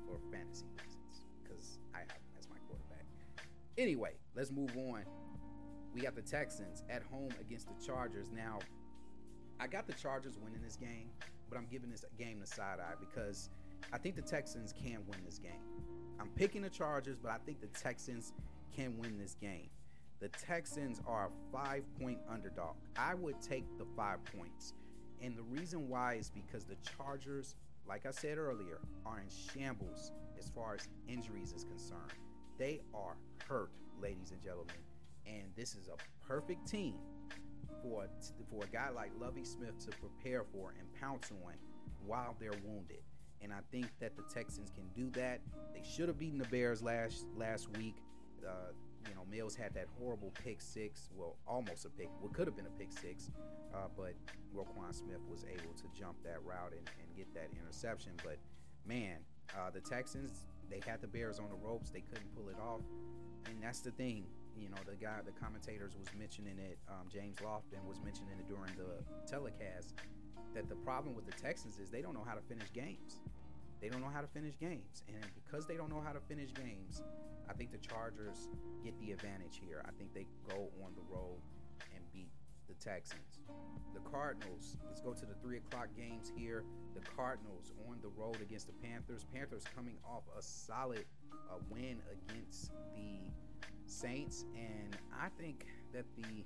for 0.05 0.19
fantasy 0.31 0.65
reasons 0.83 1.25
because 1.41 1.79
I 1.93 1.99
have 1.99 2.09
him 2.09 2.35
as 2.37 2.49
my 2.49 2.57
quarterback. 2.67 3.05
Anyway, 3.77 4.13
let's 4.35 4.51
move 4.51 4.75
on. 4.75 5.03
We 5.93 6.01
got 6.01 6.15
the 6.15 6.21
Texans 6.21 6.83
at 6.89 7.03
home 7.03 7.31
against 7.39 7.67
the 7.67 7.85
Chargers. 7.85 8.27
Now, 8.31 8.59
I 9.59 9.67
got 9.67 9.87
the 9.87 9.93
Chargers 9.93 10.37
winning 10.37 10.61
this 10.63 10.75
game, 10.75 11.09
but 11.49 11.57
I'm 11.57 11.67
giving 11.71 11.89
this 11.89 12.05
game 12.17 12.39
the 12.39 12.47
side 12.47 12.79
eye 12.79 12.95
because 12.99 13.49
I 13.91 13.97
think 13.97 14.15
the 14.15 14.21
Texans 14.21 14.73
can 14.73 14.99
win 15.07 15.19
this 15.25 15.39
game. 15.39 15.61
I'm 16.19 16.29
picking 16.29 16.61
the 16.61 16.69
Chargers, 16.69 17.17
but 17.17 17.31
I 17.31 17.37
think 17.45 17.61
the 17.61 17.67
Texans 17.67 18.33
can 18.75 18.97
win 18.97 19.17
this 19.17 19.35
game. 19.39 19.69
The 20.19 20.29
Texans 20.29 21.01
are 21.07 21.27
a 21.27 21.51
five 21.51 21.83
point 21.99 22.19
underdog. 22.29 22.75
I 22.97 23.13
would 23.15 23.41
take 23.41 23.65
the 23.77 23.85
five 23.95 24.19
points. 24.25 24.73
And 25.21 25.35
the 25.35 25.43
reason 25.43 25.89
why 25.89 26.13
is 26.13 26.29
because 26.29 26.65
the 26.65 26.77
Chargers, 26.97 27.55
like 27.87 28.05
I 28.05 28.11
said 28.11 28.37
earlier, 28.37 28.79
are 29.05 29.19
in 29.19 29.27
shambles 29.29 30.11
as 30.37 30.49
far 30.49 30.75
as 30.75 30.87
injuries 31.07 31.53
is 31.53 31.63
concerned. 31.63 32.13
They 32.57 32.81
are 32.93 33.17
hurt, 33.47 33.71
ladies 34.01 34.31
and 34.31 34.41
gentlemen. 34.41 34.75
And 35.25 35.43
this 35.55 35.75
is 35.75 35.87
a 35.87 36.25
perfect 36.25 36.67
team 36.67 36.95
for, 37.81 38.07
for 38.49 38.63
a 38.63 38.67
guy 38.67 38.89
like 38.89 39.11
Lovie 39.19 39.45
Smith 39.45 39.77
to 39.85 39.91
prepare 39.97 40.43
for 40.43 40.73
and 40.79 40.87
pounce 40.99 41.31
on 41.31 41.53
while 42.05 42.35
they're 42.39 42.51
wounded. 42.65 43.01
And 43.41 43.53
I 43.53 43.59
think 43.71 43.87
that 43.99 44.15
the 44.17 44.23
Texans 44.33 44.71
can 44.71 44.85
do 44.95 45.09
that. 45.19 45.39
They 45.73 45.83
should 45.83 46.07
have 46.07 46.17
beaten 46.17 46.39
the 46.39 46.47
Bears 46.47 46.81
last 46.81 47.25
last 47.37 47.69
week. 47.77 47.95
Uh, 48.45 48.73
Mills 49.29 49.55
had 49.55 49.73
that 49.73 49.87
horrible 49.99 50.31
pick 50.43 50.61
six. 50.61 51.09
Well, 51.15 51.35
almost 51.47 51.85
a 51.85 51.89
pick. 51.89 52.09
What 52.19 52.33
could 52.33 52.47
have 52.47 52.55
been 52.55 52.67
a 52.67 52.77
pick 52.79 52.91
six, 52.91 53.29
uh, 53.73 53.87
but 53.95 54.13
Roquan 54.55 54.93
Smith 54.93 55.21
was 55.29 55.45
able 55.45 55.73
to 55.73 55.83
jump 55.97 56.17
that 56.23 56.43
route 56.43 56.71
and, 56.71 56.89
and 57.01 57.15
get 57.15 57.33
that 57.33 57.49
interception. 57.59 58.13
But 58.23 58.37
man, 58.85 59.17
uh, 59.55 59.69
the 59.71 59.81
Texans 59.81 60.47
they 60.69 60.81
had 60.85 61.01
the 61.01 61.07
Bears 61.07 61.39
on 61.39 61.49
the 61.49 61.55
ropes. 61.55 61.89
They 61.89 62.01
couldn't 62.01 62.33
pull 62.35 62.49
it 62.49 62.57
off, 62.59 62.81
and 63.47 63.61
that's 63.61 63.79
the 63.81 63.91
thing. 63.91 64.25
You 64.55 64.69
know, 64.69 64.77
the 64.85 64.95
guy, 64.95 65.19
the 65.25 65.31
commentators 65.31 65.93
was 65.97 66.07
mentioning 66.17 66.59
it. 66.59 66.77
Um, 66.89 67.07
James 67.11 67.37
Lofton 67.37 67.83
was 67.87 67.99
mentioning 68.03 68.37
it 68.37 68.47
during 68.47 68.71
the 68.75 69.01
telecast 69.25 69.95
that 70.53 70.67
the 70.67 70.75
problem 70.75 71.15
with 71.15 71.25
the 71.25 71.31
Texans 71.31 71.79
is 71.79 71.89
they 71.89 72.01
don't 72.01 72.13
know 72.13 72.25
how 72.27 72.33
to 72.33 72.41
finish 72.41 72.71
games. 72.73 73.21
They 73.81 73.89
don't 73.89 74.01
know 74.01 74.11
how 74.13 74.21
to 74.21 74.27
finish 74.27 74.59
games, 74.59 75.03
and 75.07 75.23
because 75.35 75.65
they 75.65 75.75
don't 75.75 75.89
know 75.89 76.03
how 76.05 76.11
to 76.11 76.19
finish 76.19 76.53
games, 76.53 77.01
I 77.49 77.53
think 77.53 77.71
the 77.71 77.77
Chargers 77.77 78.49
get 78.83 78.99
the 78.99 79.11
advantage 79.11 79.61
here. 79.65 79.83
I 79.87 79.91
think 79.97 80.13
they 80.13 80.25
go 80.49 80.69
on 80.83 80.91
the 80.95 81.01
road 81.09 81.39
and 81.95 82.03
beat 82.13 82.29
the 82.67 82.75
Texans. 82.75 83.39
The 83.93 84.01
Cardinals, 84.01 84.77
let's 84.85 85.01
go 85.01 85.13
to 85.13 85.25
the 85.25 85.33
three 85.41 85.57
o'clock 85.57 85.87
games 85.97 86.31
here. 86.35 86.63
The 86.93 87.01
Cardinals 87.01 87.71
on 87.89 87.97
the 88.01 88.09
road 88.09 88.37
against 88.41 88.67
the 88.67 88.73
Panthers. 88.73 89.25
Panthers 89.33 89.63
coming 89.75 89.97
off 90.05 90.23
a 90.37 90.41
solid 90.41 91.05
uh, 91.49 91.55
win 91.69 92.01
against 92.11 92.71
the 92.93 93.31
Saints, 93.85 94.45
and 94.55 94.95
I 95.11 95.29
think 95.39 95.65
that 95.93 96.05
the 96.15 96.43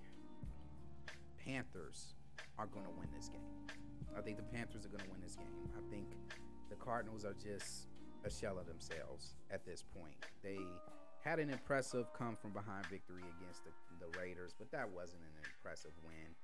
Panthers 1.43 2.13
are 2.57 2.67
going 2.67 2.85
to 2.85 2.91
win 2.91 3.09
this 3.15 3.27
game. 3.27 3.41
I 4.17 4.21
think 4.21 4.37
the 4.37 4.43
Panthers 4.43 4.85
are 4.85 4.89
going 4.89 5.03
to 5.03 5.09
win 5.11 5.19
this 5.21 5.35
game. 5.35 5.47
I 5.75 5.81
think 5.91 6.07
the 6.69 6.75
Cardinals 6.75 7.25
are 7.25 7.35
just 7.35 7.87
a 8.25 8.29
shell 8.29 8.57
of 8.57 8.67
themselves 8.67 9.35
at 9.51 9.65
this 9.65 9.83
point. 9.83 10.15
They 10.43 10.59
had 11.23 11.39
an 11.39 11.49
impressive 11.49 12.11
come 12.17 12.35
from 12.35 12.51
behind 12.51 12.85
victory 12.87 13.23
against 13.39 13.63
the, 13.63 13.71
the 13.99 14.19
Raiders, 14.19 14.53
but 14.57 14.71
that 14.71 14.89
wasn't 14.89 15.23
an 15.23 15.35
impressive 15.43 15.91
win 16.03 16.35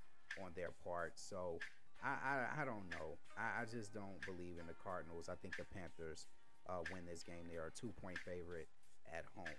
on 0.43 0.51
their 0.55 0.71
part. 0.83 1.13
So 1.15 1.59
I, 2.03 2.15
I, 2.15 2.61
I 2.61 2.65
don't 2.65 2.87
know. 2.91 3.19
I, 3.37 3.63
I, 3.63 3.65
just 3.65 3.93
don't 3.93 4.19
believe 4.25 4.55
in 4.59 4.67
the 4.67 4.77
Cardinals. 4.81 5.27
I 5.27 5.35
think 5.35 5.57
the 5.57 5.67
Panthers 5.67 6.27
uh, 6.69 6.79
win 6.91 7.03
this 7.03 7.23
game. 7.23 7.43
They 7.49 7.57
are 7.57 7.67
a 7.67 7.75
two 7.75 7.91
point 7.99 8.17
favorite 8.19 8.67
at 9.11 9.25
home. 9.35 9.57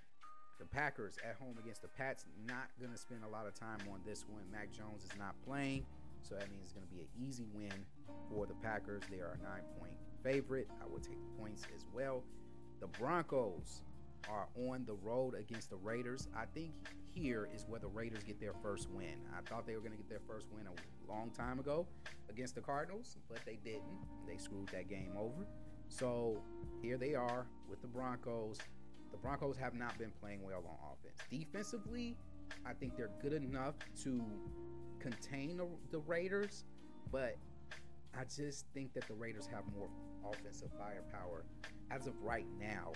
The 0.58 0.66
Packers 0.66 1.16
at 1.24 1.36
home 1.36 1.56
against 1.60 1.82
the 1.82 1.88
Pats, 1.88 2.24
not 2.46 2.68
going 2.78 2.92
to 2.92 2.98
spend 2.98 3.24
a 3.24 3.28
lot 3.28 3.46
of 3.46 3.54
time 3.54 3.80
on 3.92 4.00
this 4.04 4.24
one. 4.28 4.44
Mac 4.52 4.72
Jones 4.72 5.04
is 5.04 5.16
not 5.18 5.34
playing, 5.44 5.84
so 6.20 6.34
that 6.34 6.50
means 6.52 6.64
it's 6.64 6.72
going 6.72 6.84
to 6.84 6.92
be 6.92 7.00
an 7.00 7.08
easy 7.16 7.48
win 7.52 7.72
for 8.28 8.46
the 8.46 8.54
Packers. 8.60 9.02
They 9.10 9.20
are 9.20 9.36
a 9.40 9.42
nine 9.42 9.64
point 9.80 9.96
favorite. 10.22 10.68
I 10.82 10.86
will 10.86 11.00
take 11.00 11.20
the 11.20 11.40
points 11.40 11.64
as 11.74 11.84
well. 11.92 12.22
The 12.80 12.86
Broncos 12.86 13.82
are 14.28 14.48
on 14.68 14.84
the 14.86 14.94
road 14.94 15.34
against 15.34 15.70
the 15.70 15.76
Raiders. 15.76 16.28
I 16.36 16.44
think 16.54 16.72
here 17.10 17.48
is 17.54 17.64
where 17.68 17.80
the 17.80 17.88
Raiders 17.88 18.22
get 18.22 18.40
their 18.40 18.54
first 18.62 18.90
win. 18.90 19.14
I 19.36 19.40
thought 19.48 19.66
they 19.66 19.74
were 19.74 19.80
going 19.80 19.92
to 19.92 19.96
get 19.96 20.08
their 20.08 20.20
first 20.26 20.46
win 20.52 20.66
a 20.66 21.10
long 21.10 21.30
time 21.30 21.58
ago 21.58 21.86
against 22.28 22.54
the 22.54 22.60
Cardinals, 22.60 23.16
but 23.28 23.38
they 23.44 23.58
didn't. 23.64 23.82
They 24.26 24.36
screwed 24.36 24.68
that 24.68 24.88
game 24.88 25.12
over. 25.18 25.46
So 25.88 26.40
here 26.82 26.96
they 26.96 27.14
are 27.14 27.46
with 27.68 27.82
the 27.82 27.88
Broncos. 27.88 28.58
The 29.10 29.18
Broncos 29.18 29.56
have 29.56 29.74
not 29.74 29.98
been 29.98 30.12
playing 30.20 30.42
well 30.42 30.62
on 30.66 30.92
offense. 30.92 31.18
Defensively, 31.30 32.16
I 32.64 32.72
think 32.74 32.96
they're 32.96 33.10
good 33.20 33.32
enough 33.32 33.74
to 34.04 34.22
contain 35.00 35.56
the, 35.56 35.66
the 35.90 35.98
Raiders, 35.98 36.64
but 37.10 37.36
I 38.16 38.24
just 38.24 38.66
think 38.72 38.92
that 38.94 39.06
the 39.08 39.14
Raiders 39.14 39.48
have 39.52 39.64
more 39.76 39.88
offensive 40.24 40.70
firepower 40.78 41.44
as 41.90 42.06
of 42.06 42.14
right 42.22 42.46
now 42.58 42.92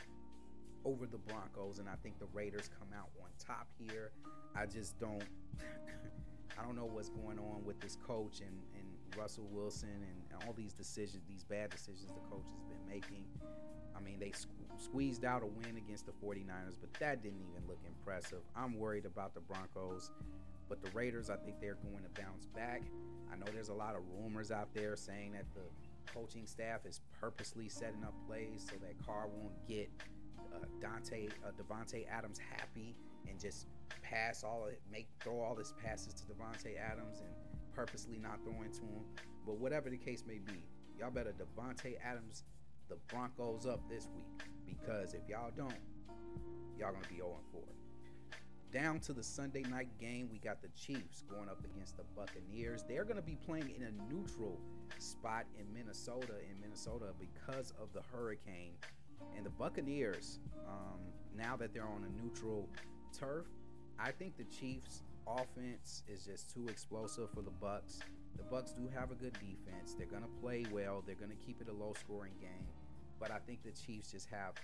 over 0.85 1.07
the 1.07 1.19
Broncos, 1.19 1.79
and 1.79 1.89
I 1.89 1.95
think 2.03 2.19
the 2.19 2.29
Raiders 2.33 2.69
come 2.79 2.89
out 2.97 3.09
on 3.21 3.29
top 3.39 3.69
here. 3.79 4.13
I 4.55 4.67
just 4.67 4.99
don't. 4.99 5.25
I 6.59 6.63
don't 6.63 6.77
know 6.77 6.85
what's 6.85 7.09
going 7.09 7.39
on 7.39 7.65
with 7.65 7.81
this 7.81 7.97
coach 8.07 8.41
and, 8.41 8.57
and 8.75 9.19
Russell 9.19 9.49
Wilson 9.51 9.89
and 9.89 10.47
all 10.47 10.53
these 10.53 10.73
decisions, 10.73 11.25
these 11.29 11.45
bad 11.45 11.71
decisions 11.71 12.13
the 12.13 12.29
coach 12.31 12.47
has 12.47 12.63
been 12.63 12.87
making. 12.89 13.25
I 13.97 14.01
mean, 14.01 14.19
they 14.21 14.33
squeezed 14.77 15.25
out 15.25 15.43
a 15.43 15.47
win 15.47 15.77
against 15.77 16.07
the 16.07 16.13
49ers, 16.13 16.77
but 16.81 16.93
that 17.01 17.23
didn't 17.23 17.41
even 17.41 17.67
look 17.69 17.81
impressive. 17.87 18.41
I'm 18.57 18.79
worried 18.79 19.05
about 19.07 19.35
the 19.35 19.41
Broncos, 19.41 20.11
but 20.69 20.83
the 20.83 20.91
Raiders, 20.91 21.31
I 21.31 21.37
think 21.37 21.61
they're 21.61 21.79
going 21.83 22.03
to 22.05 22.23
bounce 22.23 22.47
back. 22.47 22.83
I 23.33 23.37
know 23.37 23.47
there's 23.53 23.69
a 23.69 23.75
lot 23.75 23.95
of 23.95 24.03
rumors 24.21 24.51
out 24.51 24.69
there 24.75 24.97
saying 24.97 25.33
that 25.33 25.47
the 25.55 25.63
coaching 26.13 26.47
staff 26.47 26.87
is 26.87 27.01
purposely 27.21 27.69
setting 27.69 28.05
up 28.05 28.15
plays 28.27 28.67
so 28.69 28.77
that 28.81 28.95
Carr 29.05 29.29
won't 29.29 29.55
get 29.67 29.91
uh, 30.55 30.65
Dante 30.81 31.29
uh, 31.45 31.51
Davante 31.51 32.07
Adams 32.09 32.39
happy 32.39 32.97
and 33.29 33.41
just 33.41 33.67
pass 34.03 34.45
all 34.45 34.67
it, 34.67 34.81
make 34.91 35.09
throw 35.21 35.41
all 35.41 35.57
his 35.57 35.73
passes 35.83 36.15
to 36.15 36.25
Davante 36.25 36.79
Adams 36.79 37.21
and 37.21 37.31
purposely 37.75 38.19
not 38.19 38.39
throwing 38.45 38.71
to 38.73 38.81
him. 38.81 39.05
But 39.47 39.59
whatever 39.59 39.91
the 39.91 39.97
case 39.97 40.25
may 40.27 40.39
be, 40.39 40.65
y'all 40.99 41.11
better 41.11 41.33
Davante 41.33 41.95
Adams 42.05 42.45
the 42.89 42.97
Broncos 43.09 43.67
up 43.67 43.81
this 43.89 44.09
week 44.15 44.49
because 44.67 45.15
if 45.15 45.29
y'all 45.29 45.51
don't, 45.57 45.75
y'all 46.79 46.93
gonna 46.93 47.09
be 47.09 47.17
0 47.17 47.39
4. 47.53 47.63
Down 48.75 48.99
to 49.01 49.13
the 49.13 49.23
Sunday 49.23 49.63
night 49.63 49.87
game, 50.01 50.29
we 50.33 50.39
got 50.39 50.61
the 50.61 50.69
Chiefs 50.71 51.23
going 51.31 51.49
up 51.49 51.61
against 51.65 51.97
the 51.97 52.03
Buccaneers. 52.17 52.83
They're 52.89 53.05
going 53.05 53.15
to 53.15 53.23
be 53.23 53.37
playing 53.47 53.71
in 53.71 53.85
a 53.85 54.13
neutral 54.13 54.59
spot 54.99 55.45
in 55.57 55.73
Minnesota, 55.73 56.35
in 56.51 56.61
Minnesota, 56.61 57.13
because 57.21 57.73
of 57.81 57.93
the 57.95 58.01
hurricane 58.13 58.73
and 59.37 59.47
the 59.47 59.51
Buccaneers, 59.51 60.41
um, 60.67 60.99
now 61.37 61.57
that 61.57 61.73
they're 61.73 61.85
on 61.85 62.05
a 62.05 62.21
neutral 62.21 62.69
turf, 63.17 63.47
I 64.01 64.11
think 64.11 64.37
the 64.37 64.45
Chiefs 64.45 65.05
offense 65.25 66.03
is 66.09 66.25
just 66.25 66.53
too 66.53 66.67
explosive 66.69 67.31
for 67.31 67.43
the 67.43 67.53
Bucks. 67.53 68.01
The 68.37 68.43
Bucks 68.43 68.73
do 68.73 68.91
have 68.93 69.13
a 69.13 69.15
good 69.15 69.35
defense. 69.35 69.95
They're 69.97 70.09
gonna 70.09 70.27
play 70.43 70.67
well. 70.73 71.01
They're 71.07 71.15
gonna 71.15 71.35
keep 71.47 71.61
it 71.61 71.69
a 71.69 71.73
low-scoring 71.73 72.35
game. 72.41 72.67
But 73.21 73.31
I 73.31 73.39
think 73.39 73.63
the 73.63 73.71
Chiefs 73.71 74.11
just 74.11 74.29
have 74.31 74.55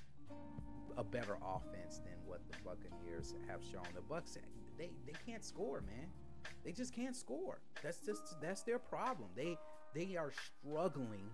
a 0.97 1.05
better 1.05 1.37
offense 1.43 1.99
than 1.99 2.15
what 2.27 2.41
the 2.51 2.57
Buccaneers 2.65 3.35
have 3.49 3.61
shown. 3.73 3.87
The 3.95 4.03
Bucks 4.03 4.37
they 4.77 4.91
they 5.07 5.15
can't 5.27 5.45
score, 5.45 5.83
man. 5.83 6.09
They 6.65 6.73
just 6.73 6.95
can't 6.95 7.17
score. 7.17 7.61
That's 7.83 7.99
just 8.05 8.41
that's 8.41 8.63
their 8.63 8.79
problem. 8.79 9.29
They 9.37 9.57
they 9.95 10.17
are 10.17 10.33
struggling 10.33 11.31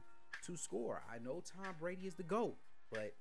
to 0.47 0.57
score. 0.57 1.03
I 1.13 1.19
know 1.19 1.43
Tom 1.45 1.75
Brady 1.81 2.07
is 2.07 2.15
the 2.15 2.23
GOAT, 2.23 2.57
but 2.91 3.15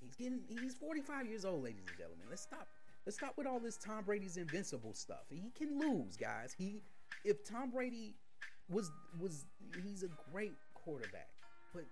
he's 0.00 0.16
getting 0.16 0.40
he's 0.48 0.74
45 0.74 1.26
years 1.26 1.44
old, 1.44 1.64
ladies 1.64 1.84
and 1.88 1.96
gentlemen. 1.96 2.26
Let's 2.28 2.42
stop. 2.42 2.66
Let's 3.06 3.16
stop 3.16 3.34
with 3.36 3.46
all 3.46 3.60
this 3.60 3.76
Tom 3.76 4.04
Brady's 4.04 4.36
invincible 4.36 4.94
stuff. 4.94 5.24
He 5.30 5.50
can 5.56 5.78
lose, 5.78 6.16
guys. 6.16 6.54
He 6.56 6.82
if 7.24 7.44
Tom 7.44 7.70
Brady 7.70 8.14
was 8.68 8.90
was 9.18 9.46
he's 9.82 10.02
a 10.02 10.08
great 10.32 10.54
quarterback, 10.74 11.30
but 11.72 11.84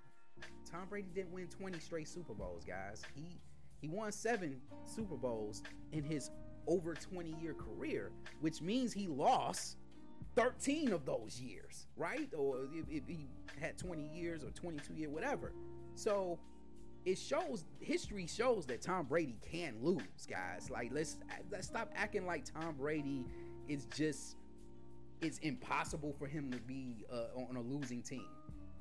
Tom 0.70 0.86
Brady 0.88 1.08
didn't 1.14 1.32
win 1.32 1.46
20 1.46 1.78
straight 1.78 2.08
Super 2.08 2.34
Bowls, 2.34 2.64
guys. 2.64 3.02
He 3.14 3.40
he 3.80 3.88
won 3.88 4.10
7 4.10 4.60
Super 4.84 5.16
Bowls 5.16 5.62
in 5.92 6.02
his 6.02 6.30
over 6.66 6.94
20 6.94 7.34
year 7.40 7.54
career, 7.54 8.10
which 8.40 8.60
means 8.60 8.92
he 8.92 9.06
lost 9.06 9.76
13 10.34 10.92
of 10.92 11.04
those 11.06 11.40
years, 11.40 11.86
right? 11.96 12.28
Or 12.36 12.64
if, 12.72 12.86
if 12.90 13.06
he 13.06 13.28
had 13.60 13.78
20 13.78 14.08
years 14.08 14.44
or 14.44 14.50
22 14.50 14.94
year, 14.94 15.10
whatever. 15.10 15.52
So 15.94 16.38
it 17.04 17.18
shows 17.18 17.64
history 17.80 18.26
shows 18.26 18.66
that 18.66 18.82
Tom 18.82 19.06
Brady 19.06 19.38
can 19.50 19.76
lose, 19.80 20.26
guys. 20.28 20.68
Like 20.70 20.90
let's 20.92 21.18
let's 21.50 21.66
stop 21.66 21.92
acting 21.94 22.26
like 22.26 22.44
Tom 22.44 22.74
Brady 22.78 23.24
is 23.68 23.86
just 23.94 24.36
it's 25.22 25.38
impossible 25.38 26.14
for 26.18 26.26
him 26.26 26.50
to 26.50 26.58
be 26.58 27.06
uh, 27.10 27.40
on 27.48 27.56
a 27.56 27.60
losing 27.60 28.02
team, 28.02 28.28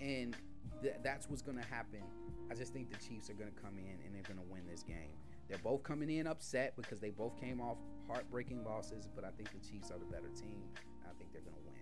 and 0.02 0.36
th- 0.82 0.96
that's 1.04 1.30
what's 1.30 1.42
gonna 1.42 1.66
happen. 1.66 2.02
I 2.50 2.54
just 2.54 2.74
think 2.74 2.92
the 2.92 2.98
Chiefs 2.98 3.30
are 3.30 3.34
gonna 3.34 3.52
come 3.52 3.78
in 3.78 4.06
and 4.06 4.14
they're 4.14 4.24
gonna 4.24 4.48
win 4.50 4.66
this 4.70 4.84
game. 4.84 5.18
They're 5.48 5.58
both 5.60 5.84
coming 5.84 6.10
in 6.10 6.26
upset 6.28 6.76
because 6.76 7.00
they 7.00 7.12
both 7.12 7.40
came 7.40 7.62
off 7.62 7.78
heartbreaking 8.08 8.64
losses, 8.64 9.08
but 9.16 9.24
I 9.24 9.30
think 9.30 9.50
the 9.52 9.68
Chiefs 9.68 9.92
are 9.92 10.00
the 10.00 10.06
better 10.06 10.30
team. 10.30 10.64
I 11.06 11.14
think 11.18 11.32
they're 11.32 11.42
going 11.42 11.56
to 11.56 11.70
win. 11.70 11.82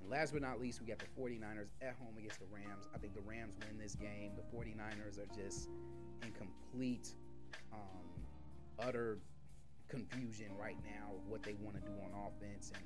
And 0.00 0.10
last 0.10 0.32
but 0.32 0.42
not 0.42 0.60
least, 0.60 0.80
we 0.80 0.86
got 0.86 0.98
the 0.98 1.06
49ers 1.18 1.68
at 1.80 1.96
home 1.98 2.16
against 2.18 2.40
the 2.40 2.46
Rams. 2.52 2.86
I 2.94 2.98
think 2.98 3.14
the 3.14 3.22
Rams 3.22 3.54
win 3.66 3.78
this 3.78 3.94
game. 3.94 4.32
The 4.36 4.56
49ers 4.56 5.18
are 5.18 5.34
just 5.34 5.68
in 6.22 6.32
complete, 6.32 7.14
um, 7.72 8.04
utter 8.78 9.18
confusion 9.88 10.48
right 10.60 10.76
now 10.84 11.14
of 11.16 11.26
what 11.26 11.42
they 11.42 11.54
want 11.62 11.76
to 11.76 11.80
do 11.80 11.94
on 12.04 12.10
offense 12.26 12.72
and 12.74 12.84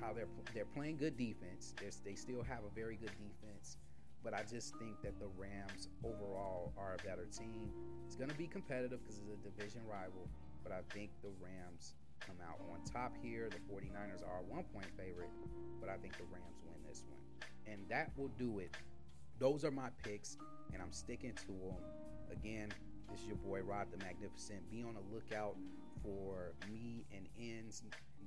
how 0.00 0.12
they're 0.12 0.28
they're 0.54 0.64
playing 0.64 0.96
good 0.96 1.16
defense. 1.16 1.74
They're, 1.80 1.90
they 2.04 2.14
still 2.14 2.44
have 2.44 2.60
a 2.60 2.72
very 2.72 2.96
good 2.96 3.10
defense 3.18 3.78
but 4.22 4.34
I 4.34 4.42
just 4.42 4.76
think 4.76 5.00
that 5.02 5.18
the 5.18 5.28
Rams 5.36 5.88
overall 6.04 6.72
are 6.76 6.94
a 6.94 7.02
better 7.06 7.26
team. 7.26 7.70
It's 8.06 8.16
going 8.16 8.30
to 8.30 8.36
be 8.36 8.46
competitive 8.46 9.00
because 9.02 9.18
it's 9.18 9.30
a 9.30 9.50
division 9.50 9.82
rival, 9.86 10.28
but 10.62 10.72
I 10.72 10.80
think 10.92 11.10
the 11.22 11.30
Rams 11.40 11.94
come 12.20 12.36
out 12.46 12.60
on 12.70 12.80
top 12.84 13.16
here. 13.22 13.48
The 13.50 13.60
49ers 13.72 14.22
are 14.22 14.40
a 14.40 14.42
one 14.42 14.64
point 14.64 14.86
favorite, 14.96 15.30
but 15.80 15.88
I 15.88 15.96
think 15.96 16.16
the 16.18 16.24
Rams 16.24 16.60
win 16.64 16.76
this 16.86 17.02
one. 17.08 17.20
And 17.66 17.88
that 17.88 18.10
will 18.16 18.30
do 18.38 18.58
it. 18.58 18.70
Those 19.38 19.64
are 19.64 19.70
my 19.70 19.88
picks, 20.04 20.36
and 20.72 20.82
I'm 20.82 20.92
sticking 20.92 21.32
to 21.32 21.46
them. 21.46 21.82
Again, 22.30 22.68
this 23.10 23.20
is 23.20 23.26
your 23.26 23.36
boy 23.36 23.62
Rod 23.62 23.86
the 23.90 23.96
Magnificent. 24.04 24.70
Be 24.70 24.82
on 24.82 24.94
the 24.94 25.14
lookout 25.14 25.56
for 26.02 26.52
me 26.70 27.04
and 27.14 27.26
N's 27.38 27.82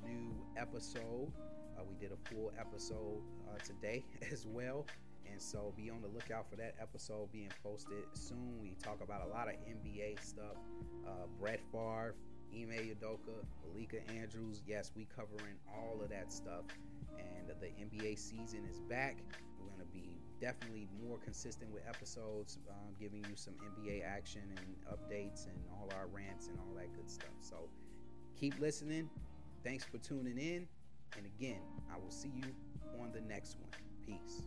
new 0.05 0.45
episode. 0.57 1.31
Uh, 1.77 1.83
we 1.87 1.95
did 1.95 2.11
a 2.11 2.29
full 2.29 2.51
episode 2.59 3.21
uh, 3.47 3.57
today 3.63 4.03
as 4.31 4.45
well. 4.45 4.85
And 5.31 5.41
so 5.41 5.73
be 5.75 5.89
on 5.89 6.01
the 6.01 6.07
lookout 6.07 6.49
for 6.49 6.55
that 6.57 6.75
episode 6.81 7.31
being 7.31 7.51
posted 7.63 8.03
soon. 8.13 8.59
We 8.61 8.75
talk 8.83 8.99
about 9.01 9.25
a 9.25 9.29
lot 9.29 9.47
of 9.47 9.55
NBA 9.65 10.23
stuff. 10.23 10.57
Uh, 11.05 11.27
Brett 11.39 11.61
Favre, 11.71 12.15
Ime 12.53 12.95
Udoka, 12.95 13.43
Malika 13.65 13.97
Andrews. 14.19 14.61
Yes, 14.67 14.91
we 14.95 15.07
covering 15.15 15.55
all 15.73 15.99
of 16.01 16.09
that 16.09 16.31
stuff. 16.31 16.63
And 17.17 17.47
the 17.47 17.67
NBA 17.67 18.17
season 18.17 18.65
is 18.69 18.79
back. 18.81 19.17
We're 19.59 19.67
going 19.67 19.79
to 19.79 19.93
be 19.93 20.17
definitely 20.39 20.87
more 21.07 21.17
consistent 21.19 21.71
with 21.71 21.83
episodes, 21.87 22.57
um, 22.69 22.93
giving 22.99 23.23
you 23.29 23.35
some 23.35 23.53
NBA 23.53 24.03
action 24.05 24.41
and 24.57 24.75
updates 24.91 25.47
and 25.47 25.55
all 25.71 25.89
our 25.95 26.07
rants 26.07 26.47
and 26.47 26.57
all 26.59 26.75
that 26.75 26.93
good 26.95 27.09
stuff. 27.09 27.33
So 27.39 27.69
keep 28.39 28.59
listening. 28.59 29.09
Thanks 29.63 29.85
for 29.85 29.97
tuning 29.99 30.37
in. 30.37 30.67
And 31.17 31.25
again, 31.37 31.61
I 31.93 31.97
will 31.97 32.11
see 32.11 32.31
you 32.35 32.53
on 32.99 33.11
the 33.13 33.21
next 33.21 33.57
one. 33.59 33.69
Peace. 34.05 34.43